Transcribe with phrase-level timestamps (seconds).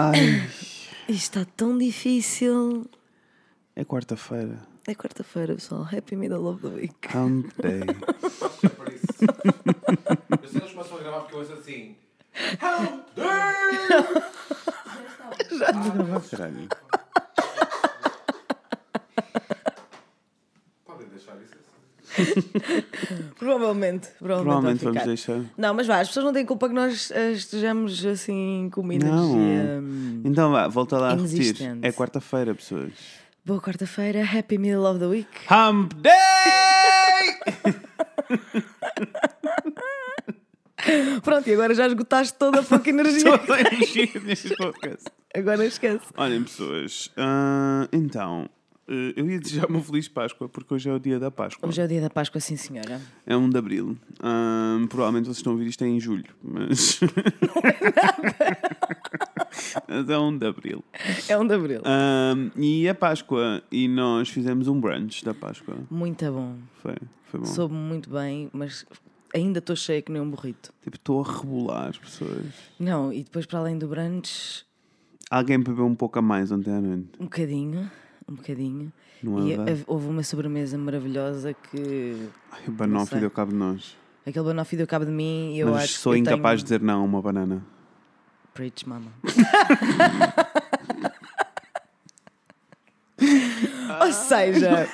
[0.00, 0.48] Ai,
[1.08, 2.88] Isto está tão difícil.
[3.76, 4.58] é quarta-feira.
[4.86, 5.82] É quarta-feira, pessoal.
[5.84, 6.94] Happy middle of the week.
[7.14, 7.82] Hump day.
[10.42, 11.96] Eu sei que eles começam a gravar porque eu ouço assim.
[12.34, 13.10] Help!
[15.82, 16.68] Vou gravar, caralho.
[20.86, 22.09] Podem deixar isso assim.
[23.38, 24.08] Provavelmente.
[24.18, 25.40] Provavelmente, Provavelmente vamos deixar.
[25.56, 28.94] Não, mas vá, as pessoas não têm culpa que nós eh, estejamos assim com uma
[28.94, 29.80] energia.
[29.82, 31.56] hum, Então vá, volta lá a repetir.
[31.82, 32.92] É quarta-feira, pessoas.
[33.44, 35.28] Boa quarta-feira, happy middle of the week.
[35.50, 36.10] Hump day!
[41.22, 43.38] Pronto, e agora já esgotaste toda a pouca energia.
[43.38, 45.04] Toda a energia neste podcast.
[45.34, 46.06] agora esquece.
[46.16, 47.10] Olhem, pessoas.
[47.16, 48.48] ah, então, eh,
[49.16, 51.68] eu ia desejar uma feliz Páscoa, porque hoje é o dia da Páscoa.
[51.68, 53.00] Hoje é o dia da Páscoa, sim senhora.
[53.24, 53.96] É 1 de Abril.
[54.20, 57.00] Ah, provavelmente vocês estão a ouvir isto em julho, mas.
[59.86, 60.84] mas é 1 de Abril.
[61.28, 61.82] É 1 de Abril.
[61.84, 63.62] Ah, e é Páscoa.
[63.70, 65.76] E nós fizemos um brunch da Páscoa.
[65.90, 66.56] Muito bom.
[66.82, 67.46] Foi, foi bom.
[67.46, 68.84] Soube muito bem, mas
[69.34, 70.72] ainda estou cheia que nem um burrito.
[70.82, 72.46] Tipo, estou a rebolar, pessoas.
[72.78, 74.64] Não, e depois para além do brunch,
[75.30, 77.08] Alguém bebeu um pouco a mais ontem à noite.
[77.20, 77.88] um bocadinho,
[78.30, 78.92] um bocadinho.
[79.22, 79.54] Não e
[79.86, 82.16] houve uma sobremesa maravilhosa que
[82.50, 83.96] Ai, o banoffee deu cabo de nós.
[84.26, 86.78] aquele banoffee deu cabo de mim e eu Mas acho sou que incapaz de tenho...
[86.78, 87.62] dizer não a uma banana.
[88.54, 89.12] Preach, mama.
[94.00, 94.88] Ou seja,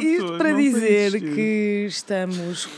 [0.00, 2.68] isto para dizer que estamos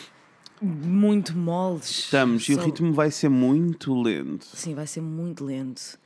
[0.61, 1.89] muito moles.
[1.91, 4.45] Estamos, e o ritmo vai ser muito lento.
[4.45, 5.99] Sim, vai ser muito lento.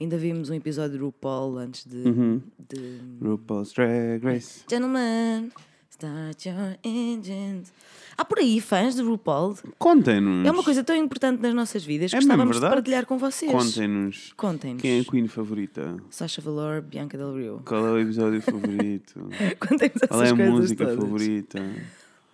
[0.00, 1.96] Ainda vimos um episódio do RuPaul antes de.
[2.08, 2.40] Uhum.
[2.68, 2.98] de...
[3.22, 4.62] RuPaul's Drag Race.
[4.68, 5.50] Gentlemen,
[5.90, 7.70] start your engines.
[8.16, 9.56] Há por aí fãs de RuPaul.
[9.78, 10.46] Contem-nos.
[10.46, 13.18] É uma coisa tão importante nas nossas vidas que É mesmo gostávamos de partilhar com
[13.18, 13.52] vocês.
[13.52, 14.32] Contem-nos.
[14.36, 14.80] Contem-nos.
[14.82, 15.96] Quem é a Queen favorita?
[16.10, 17.62] Sasha Valor, Bianca Del Rio.
[17.64, 19.28] Qual é o episódio favorito?
[19.58, 21.00] Contem-nos Qual é a música todas.
[21.00, 21.70] favorita?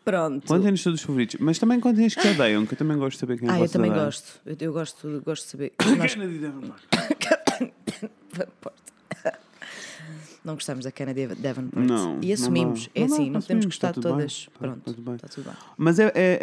[0.05, 0.46] Pronto.
[0.46, 1.36] Contem-nos todos os favoritos.
[1.40, 3.61] Mas também contem os que odeiam, que eu também gosto de saber quem é Ah,
[3.61, 4.07] eu também odeiam.
[4.07, 4.40] gosto.
[4.46, 5.73] Eu, eu gosto, gosto de saber.
[5.98, 6.14] Nós
[8.33, 8.77] Davenport.
[10.44, 11.84] Não gostamos da Kennedy Davenport.
[11.84, 12.89] Não, E não assumimos.
[12.94, 14.12] é Não dá, assim, não podemos assumimos, gostar de bem.
[14.12, 14.33] todas.
[14.33, 15.17] Está- Pronto, está tudo bem.
[15.28, 15.55] tudo bem.
[15.77, 16.39] Mas é, é-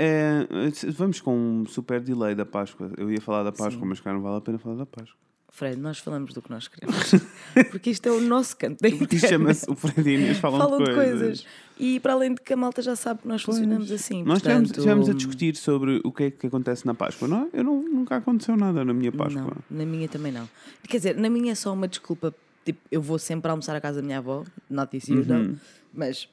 [0.50, 2.91] é- Vamos com um super delay da Páscoa.
[2.97, 3.85] Eu ia falar da Páscoa, Sim.
[3.88, 5.18] mas cá não vale a pena falar da Páscoa.
[5.50, 6.97] Fred, nós falamos do que nós queremos.
[7.72, 9.29] Porque isto é o nosso canto da Porque internet.
[9.29, 11.46] chama-se o Fred e Inês falam, Falam de coisas.
[11.79, 14.23] E para além de que a malta já sabe que nós funcionamos assim.
[14.23, 17.47] Nós portanto, estivemos, a discutir sobre o que é que acontece na Páscoa, não é?
[17.53, 19.41] Eu não, nunca aconteceu nada na minha Páscoa.
[19.69, 20.47] Não, na minha também não.
[20.88, 22.34] Quer dizer, na minha é só uma desculpa.
[22.63, 25.44] Tipo, eu vou sempre almoçar à casa da minha avó, not this year, Uhum.
[25.50, 25.56] não.
[25.94, 26.29] Mas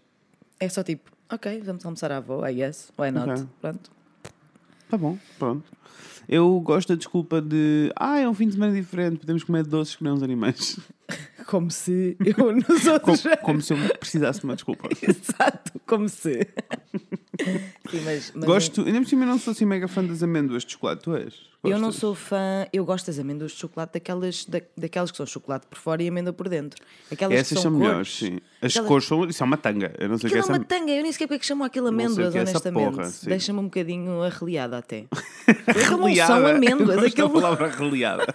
[0.60, 3.30] é só tipo, ok, vamos almoçar à avó, I guess, why not?
[3.30, 3.44] Ok.
[3.60, 3.90] Pronto.
[4.88, 5.64] Tá bom, pronto.
[6.28, 9.96] Eu gosto da desculpa de ah, é um fim de semana diferente, podemos comer doces
[9.96, 10.78] que não os animais.
[11.50, 13.22] Como se eu nos Como, outros.
[13.42, 14.88] como se eu precisasse de uma desculpa.
[15.02, 16.46] Exato, como se.
[17.90, 20.64] Sim, mas, mas Gosto, ainda por cima eu não sou assim mega fã das amêndoas
[20.64, 21.34] de chocolate, tu és?
[21.64, 21.96] Eu não Gostas?
[21.96, 25.76] sou fã, eu gosto das amêndoas de chocolate, daquelas, da, daquelas que são chocolate por
[25.76, 26.82] fora e amêndoa por dentro.
[27.10, 28.38] Aquelas Essas são, são, melhores, sim.
[28.62, 29.24] As Aquelas- cores são.
[29.24, 29.92] Isso é uma tanga.
[29.98, 31.38] Eu não sei o que Aquilo é é uma tanga, eu nem sei porque é
[31.40, 33.26] que chamam aquilo amêndoas, é honestamente.
[33.26, 35.06] Deixa-me um bocadinho arreliada até.
[35.66, 38.34] Aquilo não são amêndoas, aquilo, palavra reliada.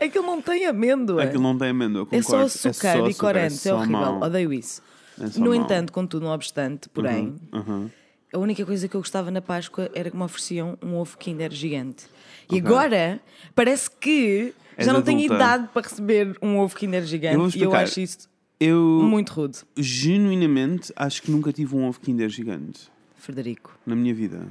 [0.00, 1.22] Aquilo não tem amêndoa.
[1.24, 2.46] Aquilo não tem amêndoa, é só concordo.
[2.46, 4.20] açúcar só e corante, é só horrível, mau.
[4.22, 4.82] odeio isso.
[5.20, 5.54] É só No mau.
[5.54, 7.90] entanto, contudo, não obstante, porém, Uhum.
[8.32, 11.50] a única coisa que eu gostava na Páscoa era que me ofereciam um ovo Kinder
[11.52, 12.06] gigante.
[12.50, 13.20] E agora
[13.54, 17.62] parece que És já não tenho idade para receber um ovo Kinder Eu gigante e
[17.62, 18.28] eu acho isso
[18.60, 19.58] Eu muito rude.
[19.76, 23.78] genuinamente acho que nunca tive um ovo Kinder gigante Frederico.
[23.86, 24.46] na minha vida.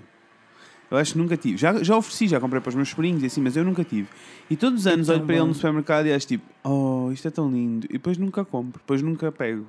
[0.92, 1.58] Eu acho que nunca tive.
[1.58, 4.10] Já, já ofereci, já comprei para os meus sobrinhos e assim, mas eu nunca tive.
[4.50, 7.26] E todos os anos tão olho para ele no supermercado e acho tipo, oh, isto
[7.30, 7.88] é tão lindo.
[7.90, 9.66] E depois nunca compro, depois nunca pego.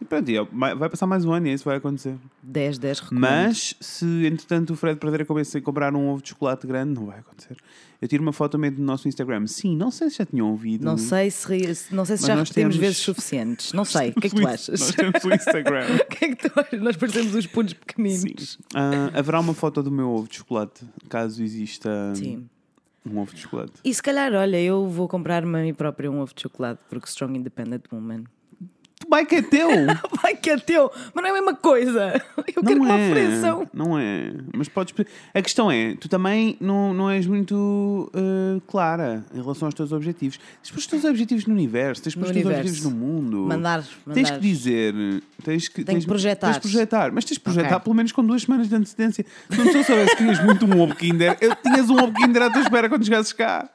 [0.00, 0.38] E pronto, e
[0.76, 2.16] vai passar mais um ano e isso vai acontecer.
[2.42, 3.20] 10, 10 recomendo.
[3.22, 6.94] Mas se entretanto o Fred perder a cabeça e comprar um ovo de chocolate grande,
[6.94, 7.56] não vai acontecer.
[8.02, 9.46] Eu tiro uma foto mesmo no nosso Instagram.
[9.46, 10.84] Sim, não sei se já tinham ouvido.
[10.84, 11.48] Não sei se,
[11.90, 13.72] não sei se já repetimos temos- vezes suficientes.
[13.72, 14.10] Não sei.
[14.10, 14.80] O que é que tu achas?
[14.80, 15.86] Nós temos o Instagram.
[16.04, 16.80] O que é que tu achas?
[16.82, 18.58] Nós parecemos os punhos pequeninos.
[18.74, 22.46] Ah, haverá uma foto do meu ovo de chocolate, caso exista Sim.
[23.06, 23.72] um ovo de chocolate.
[23.82, 27.08] E se calhar, olha, eu vou comprar-me a mim própria um ovo de chocolate, porque
[27.08, 28.24] Strong Independent Woman.
[29.14, 29.68] Vai que é teu!
[30.20, 32.20] Vai que é teu, mas não é a mesma coisa.
[32.36, 33.70] Eu quero que me é, ofereçam.
[33.72, 34.32] não é.
[34.52, 34.92] Mas podes.
[35.32, 39.92] A questão é, tu também não, não és muito ah, clara em relação aos teus
[39.92, 40.40] objetivos.
[40.60, 43.46] Tens os teus objetivos no universo, tens os teus objetivos no mundo.
[43.46, 44.14] Mandar, mandar.
[44.14, 44.94] Tens que dizer,
[45.44, 46.48] tens que, Tenho que projetar.
[46.48, 47.84] Tens que projetar, mas tens que projetar Ok.
[47.84, 49.24] pelo menos com duas semanas de antecedência.
[49.48, 52.50] Se pessoa soubesse que querias muito um ovo Kinder, eu tinhas um ovo Kinder à
[52.50, 53.70] tua espera quando chegasses cá.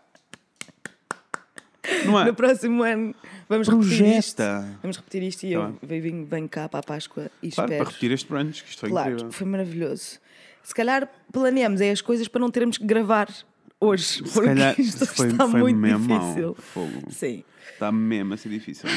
[2.05, 2.25] Não é?
[2.25, 3.15] No próximo ano
[3.49, 4.43] vamos repetir isto.
[4.81, 7.83] Vamos repetir isto e Tá eu venho, venho cá para a Páscoa e Claro, espero.
[7.83, 9.31] para repetir este brunch, que isto foi Claro, incrível.
[9.31, 10.19] foi maravilhoso.
[10.63, 13.27] Se calhar planeamos é as coisas para não termos que gravar
[13.79, 16.55] hoje, Se porque calhar isto foi, está foi muito mesmo difícil.
[16.55, 17.11] Fogo.
[17.11, 17.43] Sim.
[17.73, 18.89] Está mesmo a ser difícil.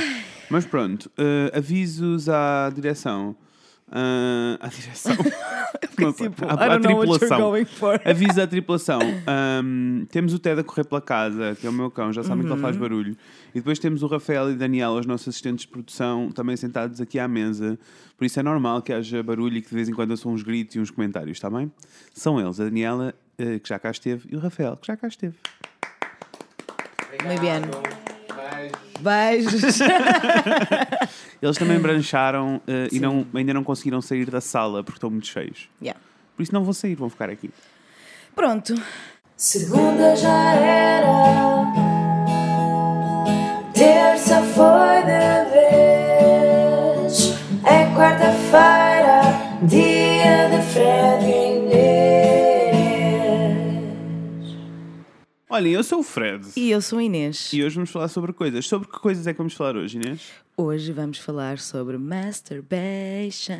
[0.50, 3.34] Mas pronto, eh, avisos à direção.
[3.94, 5.12] Ah, à direção.
[5.98, 7.38] Não tipo, à, I à don't know what you're tripulação.
[7.50, 8.00] going for.
[8.04, 9.00] Aviso à tripulação.
[9.26, 12.40] Ahm, temos o Ted a correr pela casa, que é o meu cão, já sabem
[12.42, 12.60] que ele Uhum.
[12.60, 13.16] faz barulho.
[13.54, 17.00] E depois temos o Rafael e o Daniel, os nossos assistentes de produção, também sentados
[17.00, 17.78] aqui à mesa.
[18.16, 20.42] Por isso é normal que haja barulho e que de vez em quando são uns
[20.42, 21.70] gritos e uns comentários, está bem?
[22.14, 25.06] São eles, a Daniela, eh, que já cá esteve, e o Rafael, que já cá
[25.08, 25.34] esteve.
[27.24, 27.60] Muy bien.
[27.60, 28.81] Beijo.
[29.02, 29.81] Beijos.
[31.43, 35.26] Eles também brancharam eh, e não, ainda não conseguiram sair da sala porque estão muito
[35.26, 35.69] cheios.
[35.81, 36.00] Yeah.
[36.37, 37.50] Por isso não vão sair, vão ficar aqui.
[38.34, 38.75] Pronto.
[39.37, 41.66] Segunda já era,
[43.75, 47.34] terça foi de vez,
[47.64, 49.22] é quarta-feira,
[49.62, 49.91] dia
[55.54, 56.46] Olhem, eu sou o Fred.
[56.56, 57.52] E eu sou a Inês.
[57.52, 58.66] E hoje vamos falar sobre coisas.
[58.66, 60.31] Sobre que coisas é que vamos falar hoje, Inês?
[60.56, 63.52] Hoje vamos falar sobre masturbation.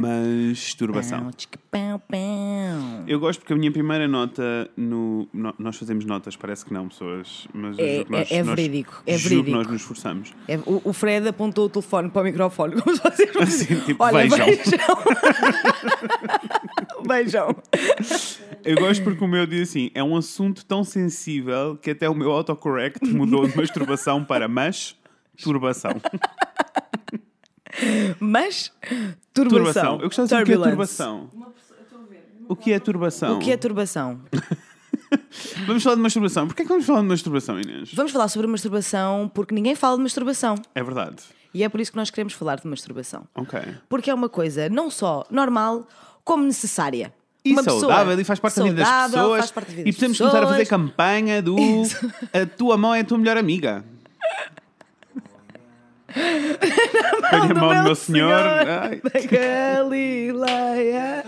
[0.00, 1.30] Masturbação.
[1.70, 3.04] Pão, pão, pão.
[3.06, 5.28] Eu gosto porque a minha primeira nota no.
[5.32, 7.46] no- nós fazemos notas, parece que não, pessoas.
[7.52, 9.44] Mas É- nós, é- é nós- verídico, é juro verídico.
[9.46, 10.32] que nós nos esforçamos.
[10.48, 14.02] É, o, o Fred apontou o telefone para o microfone, como se vocês Assim, tipo,
[14.02, 14.46] Olha, vejam.
[14.46, 14.78] beijão.
[17.06, 17.54] beijão.
[18.64, 22.14] Eu gosto porque o meu diz assim: é um assunto tão sensível que até o
[22.14, 25.92] meu autocorrect mudou de masturbação para masturbação.
[28.18, 28.72] Mas,
[29.32, 29.58] Turbação.
[29.58, 29.92] turbação.
[30.00, 30.96] Eu gostava de saber o que é Turbulence.
[30.96, 31.30] turbação.
[32.48, 33.36] O que é turbação?
[33.36, 34.20] O que é turbação?
[35.66, 36.46] Vamos falar de masturbação.
[36.46, 37.92] Porquê é que vamos falar de masturbação, Inês?
[37.94, 40.54] Vamos falar sobre masturbação porque ninguém fala de masturbação.
[40.74, 41.22] É verdade.
[41.52, 43.24] E é por isso que nós queremos falar de masturbação.
[43.34, 43.60] Ok.
[43.88, 45.86] Porque é uma coisa não só normal,
[46.24, 47.12] como necessária.
[47.44, 49.50] E uma saudável pessoa e faz parte da vida das saudável, pessoas.
[49.50, 51.56] da vida e precisamos começar a fazer campanha do
[52.34, 53.82] A tua mão é a tua melhor amiga.
[57.30, 58.32] Põe a mão no meu senhor.
[58.32, 61.24] Ai, Da Galileia.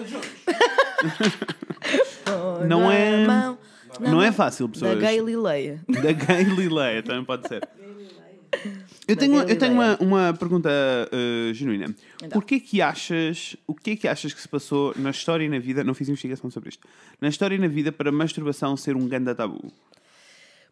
[2.67, 3.59] Não é- mão,
[4.01, 4.99] na Não é fácil, Da pessoas.
[4.99, 5.81] Galileia.
[5.89, 7.67] Da Galileia, também pode ser.
[9.09, 11.95] Eu tenho, eu tenho uma, uma pergunta uh, genuína.
[12.17, 12.29] Então.
[12.31, 15.59] Porquê que achas, o que é que achas que se passou na história e na
[15.59, 16.87] vida, não fiz investigação sobre isto,
[17.21, 19.73] na história e na vida para a masturbação ser um ganda tabu?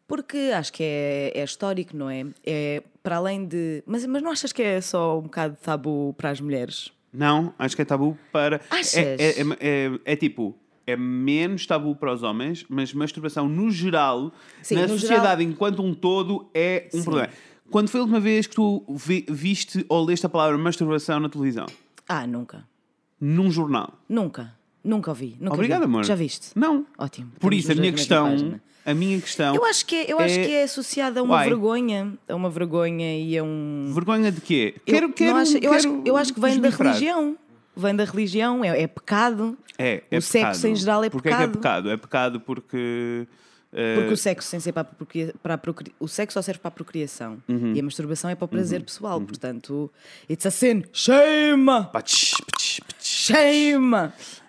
[0.07, 2.27] Porque acho que é, é histórico, não é?
[2.45, 3.83] É para além de.
[3.87, 6.91] Mas, mas não achas que é só um bocado tabu para as mulheres?
[7.13, 8.61] Não, acho que é tabu para.
[8.71, 8.97] Achas?
[8.97, 10.57] É, é, é, é- é tipo.
[10.87, 15.43] É menos tabu para os homens, mas masturbação no geral, Sim, na no sociedade geral-
[15.43, 17.05] enquanto um todo, é um Sim.
[17.05, 17.29] problema.
[17.71, 21.29] Quando foi a última vez que tu vi- viste ou leste a palavra masturbação na
[21.29, 21.67] televisão?
[22.09, 22.65] Ah, nunca.
[23.21, 23.95] Num jornal?
[24.09, 24.55] Nunca.
[24.83, 25.37] Nunca ouvi.
[25.39, 25.85] Nunca Obrigado, vi.
[25.85, 26.05] amor.
[26.05, 26.49] Já viste?
[26.57, 26.87] Não.
[26.99, 27.31] Ótimo.
[27.39, 28.63] Por Estamos isso, a minha dois na mesma questão, página.
[28.87, 29.55] a minha questão.
[29.55, 32.15] Eu acho que é, eu acho que é associada a uma vergonha.
[32.29, 33.91] A uma vergonha e a um.
[33.95, 34.75] Vergonha de quê?
[34.87, 37.37] Eu, não quero, acho- eu, acho, eu acho que vem da religião.
[37.77, 39.57] Vem da religião, é, é pecado.
[39.79, 40.73] É, é O sexo pecado.
[40.73, 41.53] em geral é Porquê é que é pecado.
[41.59, 41.91] pecado?
[41.91, 43.27] É pecado porque.
[43.71, 44.83] Porque o sexo sem ser para
[45.55, 47.73] a, procria- o sexo só serve para a procriação Uhum.
[47.75, 49.21] e a masturbação é para o prazer pessoal.
[49.21, 49.89] Portanto,
[50.29, 50.83] it's a sin.
[50.93, 51.67] Shame!
[51.93, 52.81] pach, pach.
[53.01, 53.95] Shame!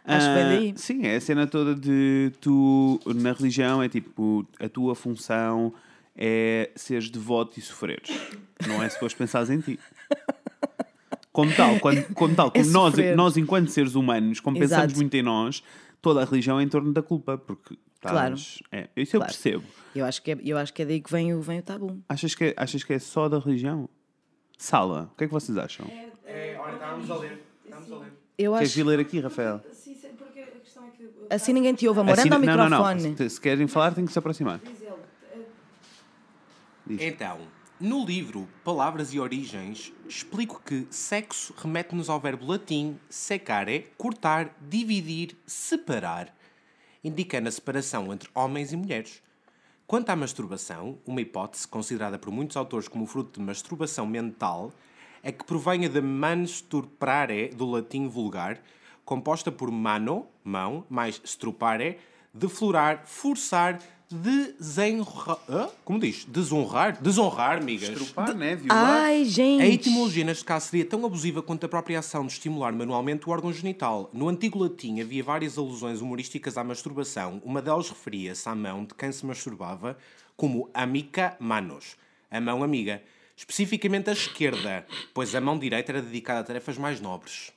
[0.03, 0.73] Acho que Ah, daí.
[0.75, 5.71] Sim, é a cena toda de tu, na religião, é tipo, a tua função
[6.17, 8.09] é seres devoto e sofreres.
[8.67, 9.79] Não é suposto pensares em ti.
[11.31, 13.15] Como tal, quando, como tal, como nós, sofrer.
[13.15, 14.99] nós, enquanto seres humanos, como pensamos Exato.
[14.99, 15.63] muito em nós,
[16.01, 18.35] toda a religião é em torno da culpa, porque Claro.
[18.35, 19.33] estás- é, isso eu Claro.
[19.33, 19.63] percebo.
[19.95, 22.01] Eu acho, que é, eu acho que é daí que vem o, vem o tabu.
[22.09, 23.87] Achas que, é, achas que é só da religião?
[24.57, 25.85] Sala, o que é que vocês acham?
[26.25, 27.43] É, olha, estávamos a ler.
[27.65, 28.13] Estávamos a ler.
[28.37, 29.61] Eu Queres acho vir ler aqui, Rafael?
[31.29, 32.13] assim ninguém te ouve, amor.
[32.13, 33.09] Assim- Anda ao não, não, microfone.
[33.11, 33.17] não.
[33.17, 34.59] Se, se querem falar, tem que se aproximar.
[36.89, 37.37] Então,
[37.81, 45.35] no livro Palavras e Origens, explico que sexo remete-nos ao verbo latim secare, cortar, dividir,
[45.47, 46.31] separar,
[47.03, 49.23] indicando a separação entre homens e mulheres.
[49.87, 54.71] Quanto à masturbação, uma hipótese considerada por muitos autores como fruto de masturbação mental
[55.23, 58.61] é que provenha de mansturprare, do latim vulgar,
[59.03, 61.97] composta por mano, mão, mais strupare,
[62.31, 63.79] deflorar, forçar,
[64.11, 65.05] desenhar...
[65.49, 65.69] Hã?
[65.83, 66.25] Como diz?
[66.25, 67.01] Desonrar?
[67.01, 67.89] Desonrar, amigas.
[67.89, 68.55] Estrupar, né?
[68.55, 69.01] Violar.
[69.03, 69.61] Ai, gente.
[69.61, 73.31] A etimologia neste caso seria tão abusiva quanto a própria ação de estimular manualmente o
[73.31, 74.09] órgão genital.
[74.13, 77.41] No antigo latim havia várias alusões humorísticas à masturbação.
[77.43, 79.97] Uma delas referia-se à mão de quem se masturbava
[80.35, 81.95] como amica manos.
[82.29, 83.01] a mão amiga.
[83.35, 87.51] Especificamente a esquerda, pois a mão direita era dedicada a tarefas mais nobres.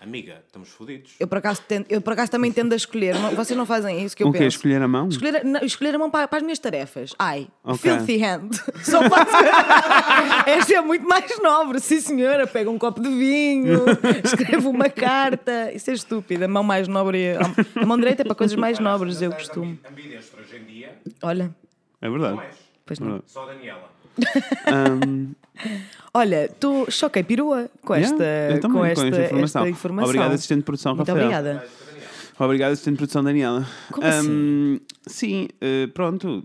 [0.00, 1.12] Amiga, estamos fodidos.
[1.20, 3.14] Eu por acaso, eu por acaso também tendo a escolher.
[3.14, 4.38] Não- Vocês não fazem isso que eu O quê?
[4.38, 4.56] penso.
[4.56, 5.06] Escolher a mão?
[5.08, 7.14] Escolher, a- não, escolher a mão para, para as minhas tarefas.
[7.18, 7.78] Ai, Ok.
[7.78, 8.50] filthy hand.
[8.82, 9.30] Só faço.
[10.48, 11.78] Esta é muito mais nobre.
[11.78, 12.46] Sim, senhora.
[12.48, 13.84] Pega um copo de vinho,
[14.24, 15.70] escreve uma carta.
[15.72, 16.44] Isso é estúpido.
[16.44, 17.22] A mão mais nobre.
[17.22, 17.38] é-
[17.80, 19.78] A mão direita é para coisas mais nobres, eu costumo.
[19.88, 21.54] Ambidestro hoje em dia, Olha,
[22.00, 22.34] É verdade.
[22.34, 22.56] não és.
[22.84, 23.22] pois não.
[23.26, 23.91] Só a Daniela.
[24.66, 25.32] Ahm,
[26.14, 29.62] Olha, tu choquei perua com esta, yeah, eu também, com esta, informação.
[29.62, 30.08] esta informação.
[30.08, 31.26] Obrigado, assistente de produção, Muito Rafael.
[31.26, 31.66] obrigada.
[32.38, 33.66] Obrigado, assistente de produção, Daniela.
[33.90, 36.44] Como Ahm, Sim, eh, pronto.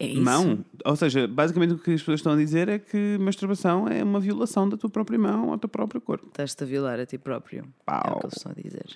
[0.00, 0.20] É isso.
[0.22, 0.64] Mão.
[0.84, 4.20] Ou seja, basicamente o que as pessoas estão a dizer é que masturbação é uma
[4.20, 6.26] violação da tua própria mão ao teu próprio corpo.
[6.28, 7.60] Estás-te a violar a ti próprio.
[7.60, 8.18] É o Pau.
[8.20, 8.86] que eles estão a dizer.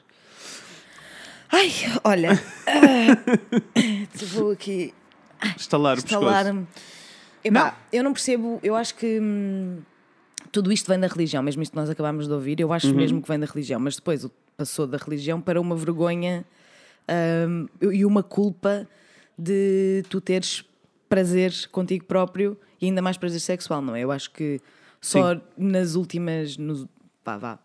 [1.51, 1.73] Ai,
[2.05, 2.31] olha.
[2.67, 3.19] ah,
[4.33, 4.93] vou aqui
[5.57, 6.25] Estalar o pescoço.
[6.25, 6.67] instalar-me.
[7.45, 9.79] Epá, eu não percebo, eu acho que hum,
[10.51, 12.95] tudo isto vem da religião, mesmo isto que nós acabámos de ouvir, eu acho Uhum.
[12.95, 16.45] mesmo que vem da religião, mas depois passou da religião para uma vergonha
[17.49, 18.89] hum, e uma culpa
[19.37, 20.65] de tu teres
[21.09, 24.01] prazer contigo próprio e ainda mais prazer sexual, não é?
[24.01, 24.61] Eu acho que
[25.01, 26.57] só nas últimas.
[26.57, 26.87] Nos,
[27.25, 27.59] pá, vá.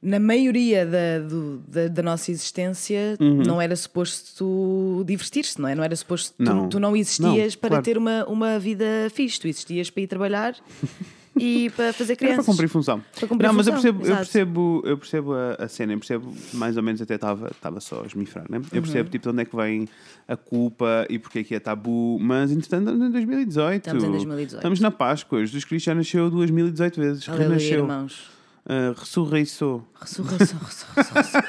[0.00, 5.74] Na maioria da, do- da, da nossa existência não era suposto tu divertir-se, não é?
[5.74, 6.68] Não era suposto tu Não.
[6.68, 7.82] tu, não existias Não, para claro.
[7.84, 10.54] ter uma, uma vida fixe, tu existias para ir trabalhar
[11.36, 12.44] e para fazer Era crianças.
[12.44, 13.02] para cumprir função.
[13.18, 15.98] Para cumprir não, mas eu função, percebo, eu percebo, eu percebo a, a cena, eu
[15.98, 18.58] percebo mais ou menos até estava estava só a esmifrar, né?
[18.58, 18.82] Eu Uhum.
[18.82, 19.88] percebo tipo de onde é que vem
[20.28, 23.80] a culpa e porque é que é tabu, mas entretanto estamos em 2018.
[23.82, 24.58] Estamos em 2018.
[24.60, 28.37] Estamos na Páscoa, Jesus Cristo já nasceu 2018 vezes, Aleluia, renasceu, irmãos.
[28.68, 29.84] Uh, ressurreiçou.
[30.00, 31.42] Ressurreição, ressurreição.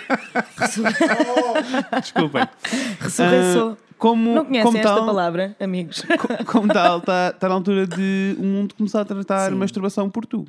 [2.01, 2.47] Desculpem.
[2.99, 3.77] Ressurreição.
[3.79, 6.01] Ah, como, Não conhecem como esta tal, palavra, amigos?
[6.17, 9.55] co- Como tal, está tá na altura de o mundo começar a tratar Sim.
[9.57, 10.45] masturbação por tu.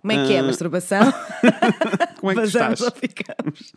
[0.00, 1.00] Como é que é a Ah, masturbação?
[2.20, 2.98] Como é que Vazamos estás?
[2.98, 3.72] ficamos?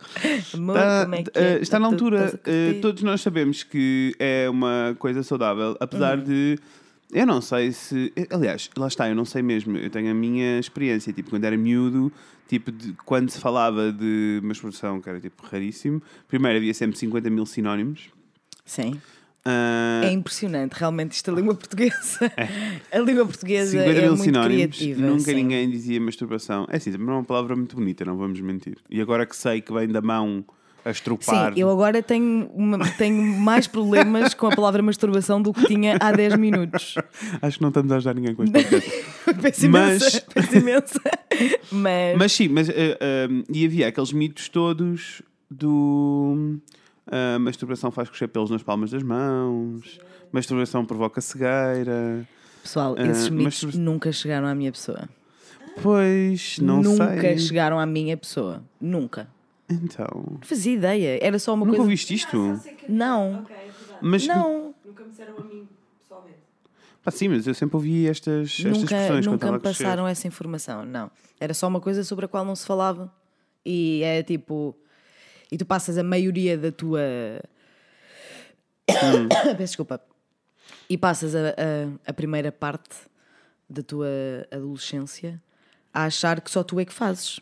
[0.54, 1.58] Amor, Está, como é que é?
[1.60, 2.40] está na Tu altura,
[2.80, 6.24] todos nós sabemos que é uma coisa saudável, apesar Uhum.
[6.24, 6.58] de.
[7.12, 8.12] Eu não sei se.
[8.30, 9.76] Aliás, lá está, eu não sei mesmo.
[9.76, 11.12] Eu tenho a minha experiência.
[11.12, 12.10] Tipo, quando era miúdo,
[12.48, 17.28] tipo, de, quando se falava de masturbação, que era tipo raríssimo, primeiro havia sempre 50
[17.28, 18.08] mil sinónimos.
[18.64, 18.98] Sim.
[19.44, 22.32] Ah, É impressionante, realmente, isto a língua portuguesa.
[22.92, 25.06] A língua portuguesa 50 é mil muito sinónimos, criativa.
[25.06, 25.34] nunca sim.
[25.34, 26.66] ninguém dizia masturbação.
[26.70, 28.76] É assim, também é uma palavra muito bonita, não vamos mentir.
[28.88, 30.44] E agora que sei que vem da mão
[30.84, 31.52] a Sim, estrupar.
[31.56, 36.10] eu agora tenho, uma- tenho mais problemas com a palavra masturbação do que tinha há
[36.12, 36.94] 10 minutos.
[37.40, 38.90] Acho que não estamos a ajudar ninguém com este podcast.
[39.40, 40.22] Peço Mas- imensa.
[40.34, 41.00] Peço imensa.
[41.70, 46.58] Mas, Mas sim, mas, eh, eh, e havia aqueles mitos todos do
[47.06, 49.98] a masturbação faz crescer pelos nas palmas das mãos,
[50.32, 52.26] masturbação provoca cegueira.
[52.62, 55.08] pessoal, esses mitos masturba- nunca chegaram à minha pessoa.
[55.82, 57.38] Pois, não nunca sei.
[57.38, 58.62] chegaram à minha pessoa.
[58.80, 59.26] Nunca.
[59.68, 61.18] Então, Não fazia ideia.
[61.24, 61.82] Era só uma nunca coisa.
[61.82, 62.60] ouviste isto?
[62.88, 63.46] Não,
[64.00, 64.74] Mas, não.
[64.84, 65.68] Nunca me disseram a mim,
[66.00, 66.38] pessoalmente.
[67.02, 70.26] pá, sim, mas eu sempre ouvi estas, estas Nunca, expressões quando nunca me passaram essa
[70.26, 71.10] informação, não.
[71.40, 73.12] Era só uma coisa sobre a qual não se falava.
[73.64, 74.76] E é tipo.
[75.50, 77.00] E tu passas a maioria da tua.
[78.90, 79.28] Hum.
[79.56, 80.00] Peço desculpa.
[80.88, 82.96] E passas a, a, a primeira parte
[83.68, 84.08] da tua
[84.50, 85.40] adolescência
[85.94, 87.40] a achar que só tu é que fazes.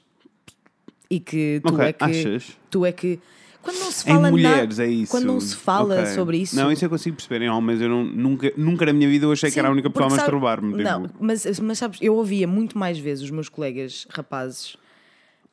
[1.11, 2.05] E que tu Ok, é que.
[2.05, 2.57] achas?
[2.71, 3.19] Tu é que.
[3.63, 5.11] Quando não se Em fala mulheres na- é isso.
[5.11, 6.07] Quando não se fala Ok.
[6.15, 6.57] sobre isso.
[6.57, 7.45] Não, isso eu consigo perceber.
[7.45, 9.75] Em homens, eu não, nunca, nunca na minha vida eu achei que era a Sim,
[9.75, 10.83] única pessoa a masturbar-me.
[10.83, 14.77] Não, tipo, mas, mas sabes, eu ouvia muito mais vezes os meus colegas rapazes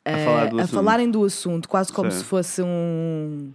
[0.05, 2.19] a eh, falar do a falarem do assunto, quase como Sim.
[2.19, 3.51] se fosse um.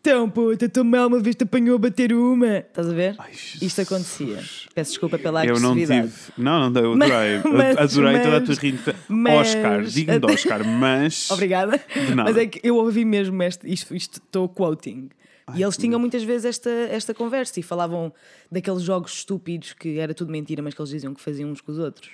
[0.00, 2.56] Então, puta, tua mãe uma vez te apanhou a bater uma.
[2.58, 3.16] Estás a ver?
[3.18, 3.32] Ai.
[3.60, 4.38] Isto acontecia.
[4.74, 5.92] Peço desculpa pela Eu não tive.
[6.38, 7.40] Não, não, eu Mas- adorei.
[7.52, 11.28] Mas- adorei toda a tua mas- mas- Oscar, digno de Oscar, mas.
[11.30, 11.78] Obrigada.
[12.16, 15.10] Mas é que eu ouvi mesmo este, isto, estou quoting.
[15.54, 18.10] e eles tinham muitas vezes esta, esta conversa e falavam
[18.50, 21.72] daqueles jogos estúpidos que era tudo mentira, mas que eles diziam que faziam uns com
[21.72, 22.12] os outros.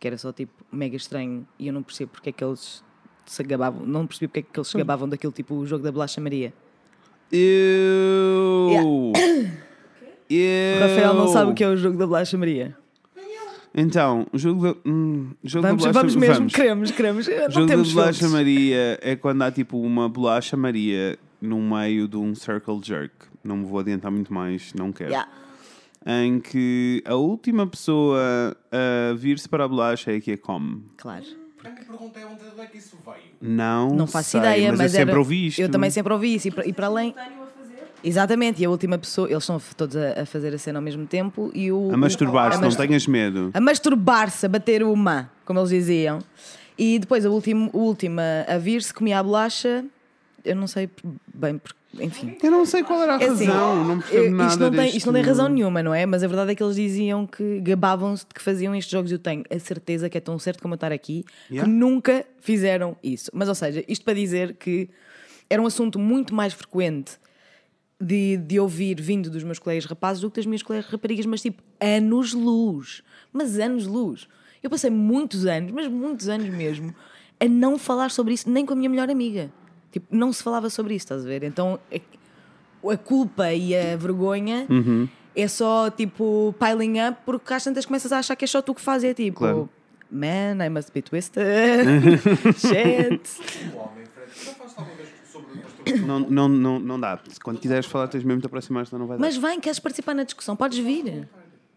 [0.00, 2.82] Que era só tipo mega estranho e eu não percebo porque é que eles
[3.26, 5.92] se gabavam, não percebi porque é que eles se gabavam daquele tipo o jogo da
[5.92, 6.54] bolacha Maria.
[7.32, 8.70] Eu.
[8.72, 9.12] Eu.
[10.26, 12.76] O Rafael não sabe o que é o jogo da bolacha Maria.
[13.74, 14.76] Então, o jogo da.
[14.86, 17.28] Hum, jogo Vamos, da bolacha, vamos mesmo, queremos, queremos.
[17.28, 18.28] Não jogo da temos bolacha.
[18.28, 23.12] Maria é quando há tipo uma bolacha Maria no meio de um circle jerk.
[23.42, 25.10] Não me vou adiantar muito mais, não quero.
[25.10, 25.28] Yeah.
[26.06, 30.84] Em que a última pessoa a vir-se para a bolacha é que a come.
[30.96, 31.24] Claro.
[31.66, 33.24] A minha pergunta é onde é que isso veio?
[33.40, 35.60] Não, Não faço sei, ideia, mas, mas, eu sempre era- ouvi isto.
[35.60, 36.48] Eu também sempre ouvi isso.
[36.48, 37.14] E para, e para além.
[37.14, 37.74] Fazer.
[38.02, 41.06] Exatamente, e a última pessoa, eles estão todos a, a fazer a cena ao mesmo
[41.06, 41.90] tempo e o.
[41.92, 43.50] A masturbar-se, não mastur- tenhas medo.
[43.54, 46.18] a masturbar-se, a bater uma, como eles diziam.
[46.76, 49.84] E depois a última, a última a vir-se comia a bolacha,
[50.44, 50.90] eu não sei
[51.32, 52.36] bem, porque, enfim.
[52.42, 54.70] Eu não sei qual era a É assim, razão, não percebo eu- nada isto, não
[54.70, 56.06] tem, deste- isto não tem razão nenhuma, não é?
[56.06, 59.10] Mas a verdade é que eles diziam que gabavam-se de que faziam estes jogos.
[59.12, 61.68] Eu tenho a certeza que é tão certo como eu estar aqui Yeah.
[61.70, 63.30] que nunca fizeram isso.
[63.34, 64.88] Mas, ou seja, isto para dizer que
[65.48, 67.12] era um assunto muito mais frequente
[68.00, 71.40] de, de ouvir vindo dos meus colegas rapazes do que das minhas colegas raparigas, mas
[71.42, 73.02] tipo anos-luz.
[73.32, 74.28] Mas anos-luz.
[74.62, 76.94] Eu passei muitos anos, mas muitos anos mesmo,
[77.38, 79.50] a não falar sobre isso, nem com a minha melhor amiga.
[79.94, 81.44] Tipo, não se falava sobre isso, estás a ver?
[81.44, 82.00] Então é-
[82.92, 85.08] a culpa e a vergonha Uhum.
[85.36, 88.74] é só tipo piling up, porque às tantas começas a achar que é só tu
[88.74, 89.10] que fazes.
[89.10, 89.68] É tipo, Claro.
[90.10, 91.44] man, I must be twisted.
[92.58, 93.70] Shit.
[93.72, 96.06] O homem, Fred, já falaste alguma vez sobre masturbação?
[96.08, 97.20] Não, não, não, não dá.
[97.44, 99.20] Quando quiseres falar, tens mesmo de aproximar, senão não vai dar.
[99.24, 100.56] Mas vem, queres participar na discussão?
[100.56, 101.28] Podes vir.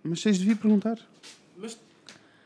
[0.03, 0.97] Mas tens de vir perguntar.
[1.55, 1.79] Mas,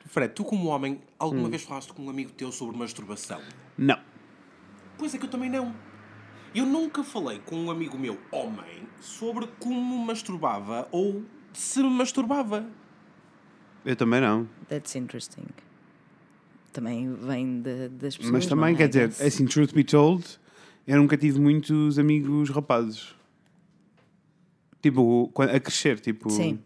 [0.07, 3.39] Fred, tu como homem, alguma vez falaste com um amigo teu sobre masturbação?
[3.77, 3.97] Não.
[5.01, 5.73] Pois é que eu também não.
[6.53, 12.67] Eu nunca falei com um amigo meu, homem, sobre como masturbava ou se masturbava.
[13.83, 14.47] Eu também não.
[14.69, 15.47] That's interesting.
[16.71, 18.31] Também vem de- das pessoas.
[18.31, 18.77] Mas também, é?
[18.77, 20.23] quer dizer, assim, truth be told,
[20.85, 23.15] eu nunca tive muitos amigos rapazes.
[24.83, 26.29] Tipo, a crescer, tipo.
[26.29, 26.59] Sim.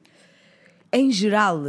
[0.92, 1.62] Em geral,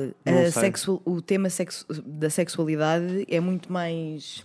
[0.53, 4.45] sexual- o tema sexu- da sexualidade é muito mais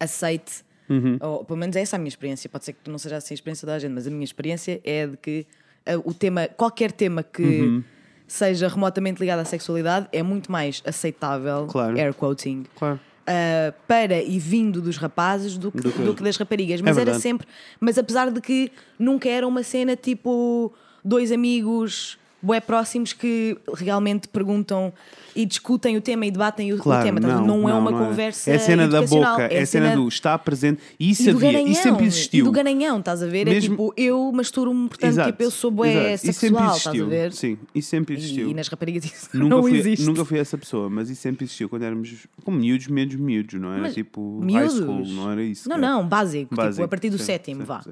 [0.00, 0.64] aceite.
[0.88, 1.18] Uhum.
[1.20, 2.48] Ou, pelo menos essa é a minha experiência.
[2.48, 5.06] Pode ser que não seja assim a experiência da gente, mas a minha experiência é
[5.06, 5.46] de que
[5.86, 7.84] ah, o tema, qualquer tema que Uhum.
[8.26, 11.98] seja remotamente ligado à sexualidade é muito mais aceitável, Claro.
[11.98, 12.96] air quoting, Claro.
[13.26, 16.80] uh, para e vindo dos rapazes do que, Do que- do que das raparigas.
[16.80, 17.22] Mas era verdade.
[17.22, 17.46] sempre.
[17.80, 20.72] Mas apesar de que nunca era uma cena tipo
[21.04, 24.92] dois amigos bué próximos que realmente perguntam
[25.34, 27.20] e discutem o tema e debatem o, o Claro, tema.
[27.20, 28.50] Portanto, não, não, é não, uma não conversa.
[28.50, 30.80] É a cena da boca, é a cena do está presente.
[30.98, 32.44] E isso e havia, isso sempre E existiu.
[32.44, 33.44] do garanhão, estás a ver?
[33.46, 36.32] Mesmo- É tipo, eu masturo-me, portanto, Exato, tipo, eu sou bué exato.
[36.38, 37.32] Sexual, estás a ver?
[37.32, 38.48] Sim, isso sempre existiu.
[38.48, 40.04] E, e nas raparigas isso Nunca, não fui, existe.
[40.06, 43.72] nunca fui essa pessoa, mas isso sempre existiu quando éramos como miúdos, miúdos, miúdos, não
[43.72, 44.72] era Mas tipo miúdos?
[44.74, 45.68] high school, não era isso?
[45.68, 45.88] Não, cara.
[45.92, 47.82] não, básico, Tipo, Básico, a partir do sim, sétimo, sim, vá.
[47.82, 47.90] sim.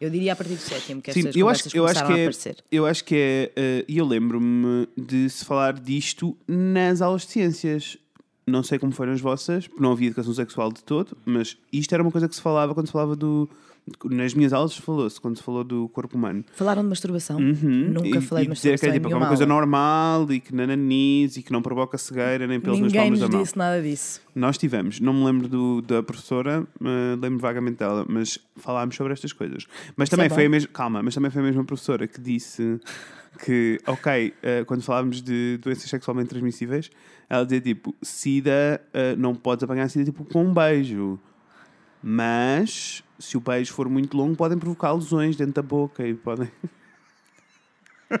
[0.00, 2.16] Eu diria a partir do sétimo que Sim, estas eu acho, eu acho que a
[2.16, 2.56] é, aparecer.
[2.70, 7.32] eu acho que é, eh, e eu lembro-me de se falar disto nas aulas de
[7.32, 7.96] ciências.
[8.46, 11.92] Não sei como foram as vossas, porque não havia educação sexual de todo, mas isto
[11.94, 13.48] era uma coisa que se falava quando se falava do.
[14.04, 16.44] Nas minhas aulas falou-se, quando se falou do corpo humano.
[16.52, 17.38] Falaram de masturbação?
[17.38, 17.90] Uhum.
[17.92, 19.54] Nunca e, falei de dizer masturbação que é, tipo, é uma coisa aula.
[19.54, 23.28] normal e que nananis e que não provoca cegueira nem pelos nas Ninguém palmas nos
[23.28, 23.42] da mão.
[23.44, 24.20] disse nada disso.
[24.34, 29.12] Nós tivemos, não me lembro do- da professora, eh, lembro vagamente dela, mas falámos sobre
[29.12, 29.66] estas coisas.
[29.96, 32.80] Mas também é foi a mesma, calma, mas também foi a mesma professora que disse
[33.44, 36.90] que, ok, eh, quando falávamos de doenças sexualmente transmissíveis,
[37.28, 41.18] ela dizia tipo, SIDA, eh, não podes apanhar SIDA tipo com um beijo.
[42.02, 46.50] Mas se o beijo for muito longo, podem provocar lesões dentro da boca e podem.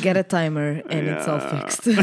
[0.00, 1.88] Get a timer and it's all fixed.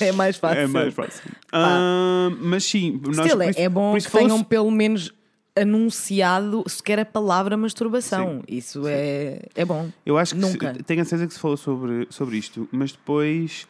[0.00, 0.60] é mais fácil.
[0.60, 1.30] É mais fácil.
[1.52, 5.12] Ah, mas sim, nós, Still, é, isso- é bom que tenham pelo menos
[5.56, 8.42] anunciado sequer a palavra masturbação.
[8.46, 9.88] Isso é, é bom.
[10.04, 10.74] Eu acho que Nunca.
[10.74, 13.66] se- tenho a certeza que se falou sobre, sobre isto, mas depois,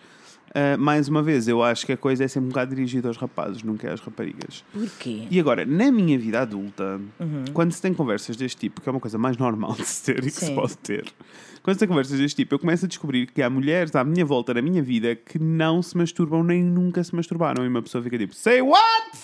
[0.54, 3.16] ah, mais uma vez, eu acho que a coisa é sempre um bocado dirigida aos
[3.16, 4.64] rapazes, nunca é às raparigas.
[4.72, 5.26] Porquê?
[5.30, 7.00] E agora, na minha vida adulta,
[7.52, 10.18] quando se tem conversas deste tipo, que é uma coisa mais normal de se ter
[10.18, 11.12] e que se pode ter,
[11.62, 14.24] quando se tem conversas deste tipo, eu começo a descobrir que há mulheres à minha
[14.24, 17.64] volta, na minha vida, que não se masturbam nem nunca se masturbaram.
[17.64, 19.18] E uma pessoa fica tipo, say what?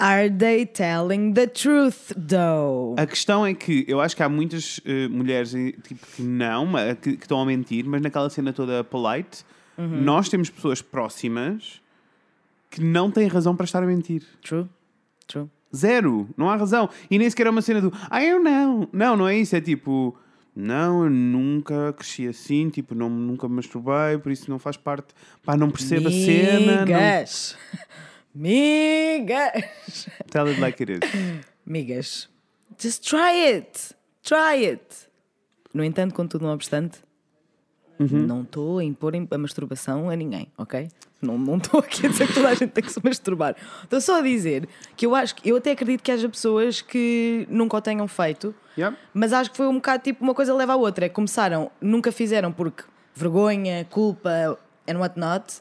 [0.00, 2.94] Are they telling the truth, though?
[2.96, 6.72] A questão é que eu acho que há muitas eh, mulheres eh, tipo, que não,
[7.00, 9.44] que, que estão a mentir, mas naquela cena toda polite,
[9.78, 10.02] Uhum.
[10.02, 11.80] nós temos pessoas próximas
[12.68, 14.24] que não têm razão para estar a mentir.
[14.42, 14.66] True.
[15.26, 15.48] True.
[15.74, 16.28] Zero.
[16.36, 16.90] Não há razão.
[17.10, 18.88] E nem sequer é uma cena do ah, eu não.
[18.92, 19.54] Não, não é isso.
[19.54, 20.16] É tipo,
[20.54, 25.14] não, eu nunca cresci assim, tipo, não, nunca me masturbei, por isso não faz parte.
[25.44, 26.84] Pá, não percebo a cena.
[26.84, 26.86] Não...
[26.86, 27.56] Migas.
[28.34, 30.08] Migas.
[30.30, 31.44] Tell it like it is.
[31.64, 32.28] Migas.
[32.78, 33.94] Just try it.
[34.22, 35.08] Try it.
[35.72, 36.98] No entanto, contudo, não obstante,
[37.98, 38.26] Uhum.
[38.26, 40.88] não estou a impor a masturbação a ninguém, ok?
[41.20, 43.56] Não estou aqui a dizer que toda a gente tem que se masturbar.
[43.82, 47.46] Estou só a dizer que eu acho que eu até acredito que haja pessoas que
[47.50, 48.96] nunca o tenham feito, Yep.
[49.12, 51.06] mas acho que foi um bocado tipo uma coisa leva à outra.
[51.06, 52.84] É que começaram, nunca fizeram porque
[53.14, 54.56] vergonha, culpa
[54.88, 55.60] and whatnot.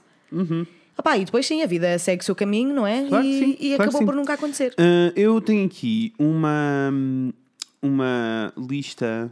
[0.98, 3.02] Opá, e depois sim, a vida segue o seu caminho, não é?
[3.02, 3.10] Uhum.
[3.10, 4.74] Claro e sim, e claro acabou por nunca acontecer.
[4.74, 6.92] Uh, eu tenho aqui uma,
[7.82, 9.32] uma lista.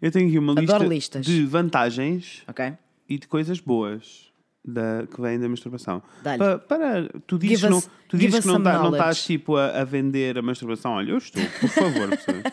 [0.00, 1.26] Eu tenho aqui uma Adoro lista listas.
[1.26, 2.72] de vantagens Ok?
[3.08, 4.30] e de coisas boas
[4.64, 6.02] da, que vêm da masturbação.
[6.22, 6.38] Dá-lhe.
[6.38, 8.64] Pa- para, tu dizes, Give que não, us- tu give dizes us que não, some
[8.64, 9.00] tá- não knowledge.
[9.02, 10.92] estás tipo a, a vender a masturbação.
[10.92, 12.08] Olha, eu estou, por favor.
[12.10, 12.42] pessoas.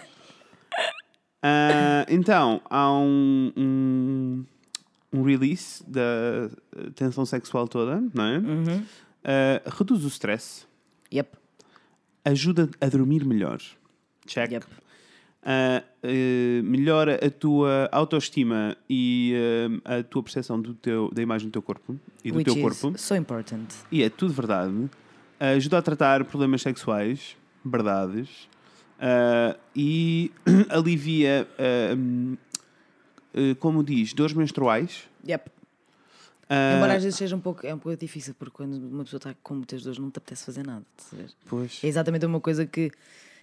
[1.42, 4.46] Ah, então, há um, um,
[5.14, 6.50] um release da
[6.96, 8.38] tensão sexual toda, não é?
[8.40, 8.84] Uhum.
[9.24, 10.66] Ah, reduz o stress,
[11.14, 11.30] Yep.
[12.26, 13.60] ajuda a dormir melhor.
[14.26, 14.52] Check.
[14.52, 14.66] Yep.
[15.42, 19.34] Ah, eh, melhora a tua autoestima e
[19.86, 22.62] ah, a tua percepção do teu, da imagem do teu corpo e do Which teu
[22.62, 22.98] corpo.
[22.98, 23.68] so important.
[23.92, 24.90] E é tudo verdade.
[25.40, 28.50] Ajuda a tratar problemas sexuais, verdades.
[29.00, 30.32] Ah, e
[30.70, 31.48] alivia,
[31.98, 32.36] hum,
[33.34, 35.08] eh, como diz, dores menstruais.
[35.26, 35.52] Yep.
[36.52, 39.36] Embora às vezes seja um pouco, é um pouco difícil, porque quando uma pessoa está
[39.44, 40.84] com muitas dores não te apetece fazer nada.
[41.46, 41.80] Pois.
[41.84, 42.92] É exatamente uma coisa que,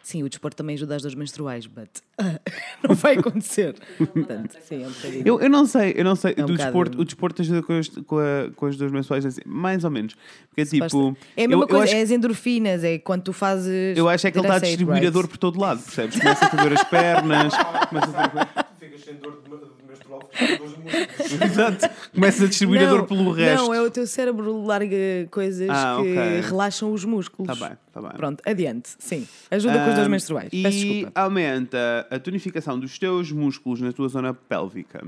[0.06, 1.88] sim, o desporto também ajuda às dores menstruais, but
[2.88, 3.74] não vai acontecer.
[3.98, 5.22] Portanto, sim, é um bocadinho.
[5.26, 6.34] Eu, eu não sei, eu não sei.
[6.36, 8.92] É um do bocado- desporto, o desporto ajuda com as, com, a- com as dores
[8.92, 10.14] menstruais, assim, mais ou menos.
[10.48, 11.16] Porque é tipo.
[11.36, 13.98] é a mesma eu, eu coisa, acho, é as endorfinas, é quando tu fazes.
[13.98, 16.18] eu acho é que ele está a distribuir a dor por todo lado, percebes?
[16.20, 17.54] Começa a ter as pernas,
[17.88, 18.46] começa a ter.
[18.46, 19.75] Tu ficas sem dor de
[20.06, 21.44] de.
[21.44, 21.88] Exato.
[22.14, 23.64] Começa a distribuir a dor pelo resto.
[23.64, 24.96] Não, é o teu cérebro larga
[25.30, 26.40] coisas Ah, que ok.
[26.42, 27.52] relaxam os músculos.
[27.52, 28.10] Está bem, está bem.
[28.12, 28.90] Pronto, adiante.
[28.98, 29.26] Sim.
[29.50, 30.48] Ajuda com as dores Ahm, menstruais.
[30.52, 31.20] E Peço desculpa.
[31.20, 35.02] aumenta a tonificação dos teus músculos na tua zona pélvica.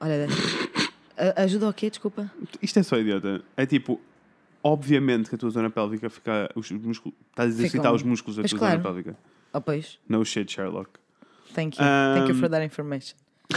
[0.00, 0.26] Olha,
[1.36, 1.88] ajuda o quê?
[1.90, 2.30] Desculpa.
[2.60, 3.42] Isto é só idiota.
[3.56, 4.00] É tipo,
[4.62, 6.50] obviamente que a tua zona pélvica fica.
[6.54, 8.72] Os músculos, estás a exercitar Ficam- os músculos da tua claro.
[8.74, 9.16] zona pélvica.
[9.52, 9.98] Oh, pois.
[10.08, 10.90] No shit, Sherlock.
[11.54, 11.84] Thank you.
[12.14, 13.14] Thank you for that information.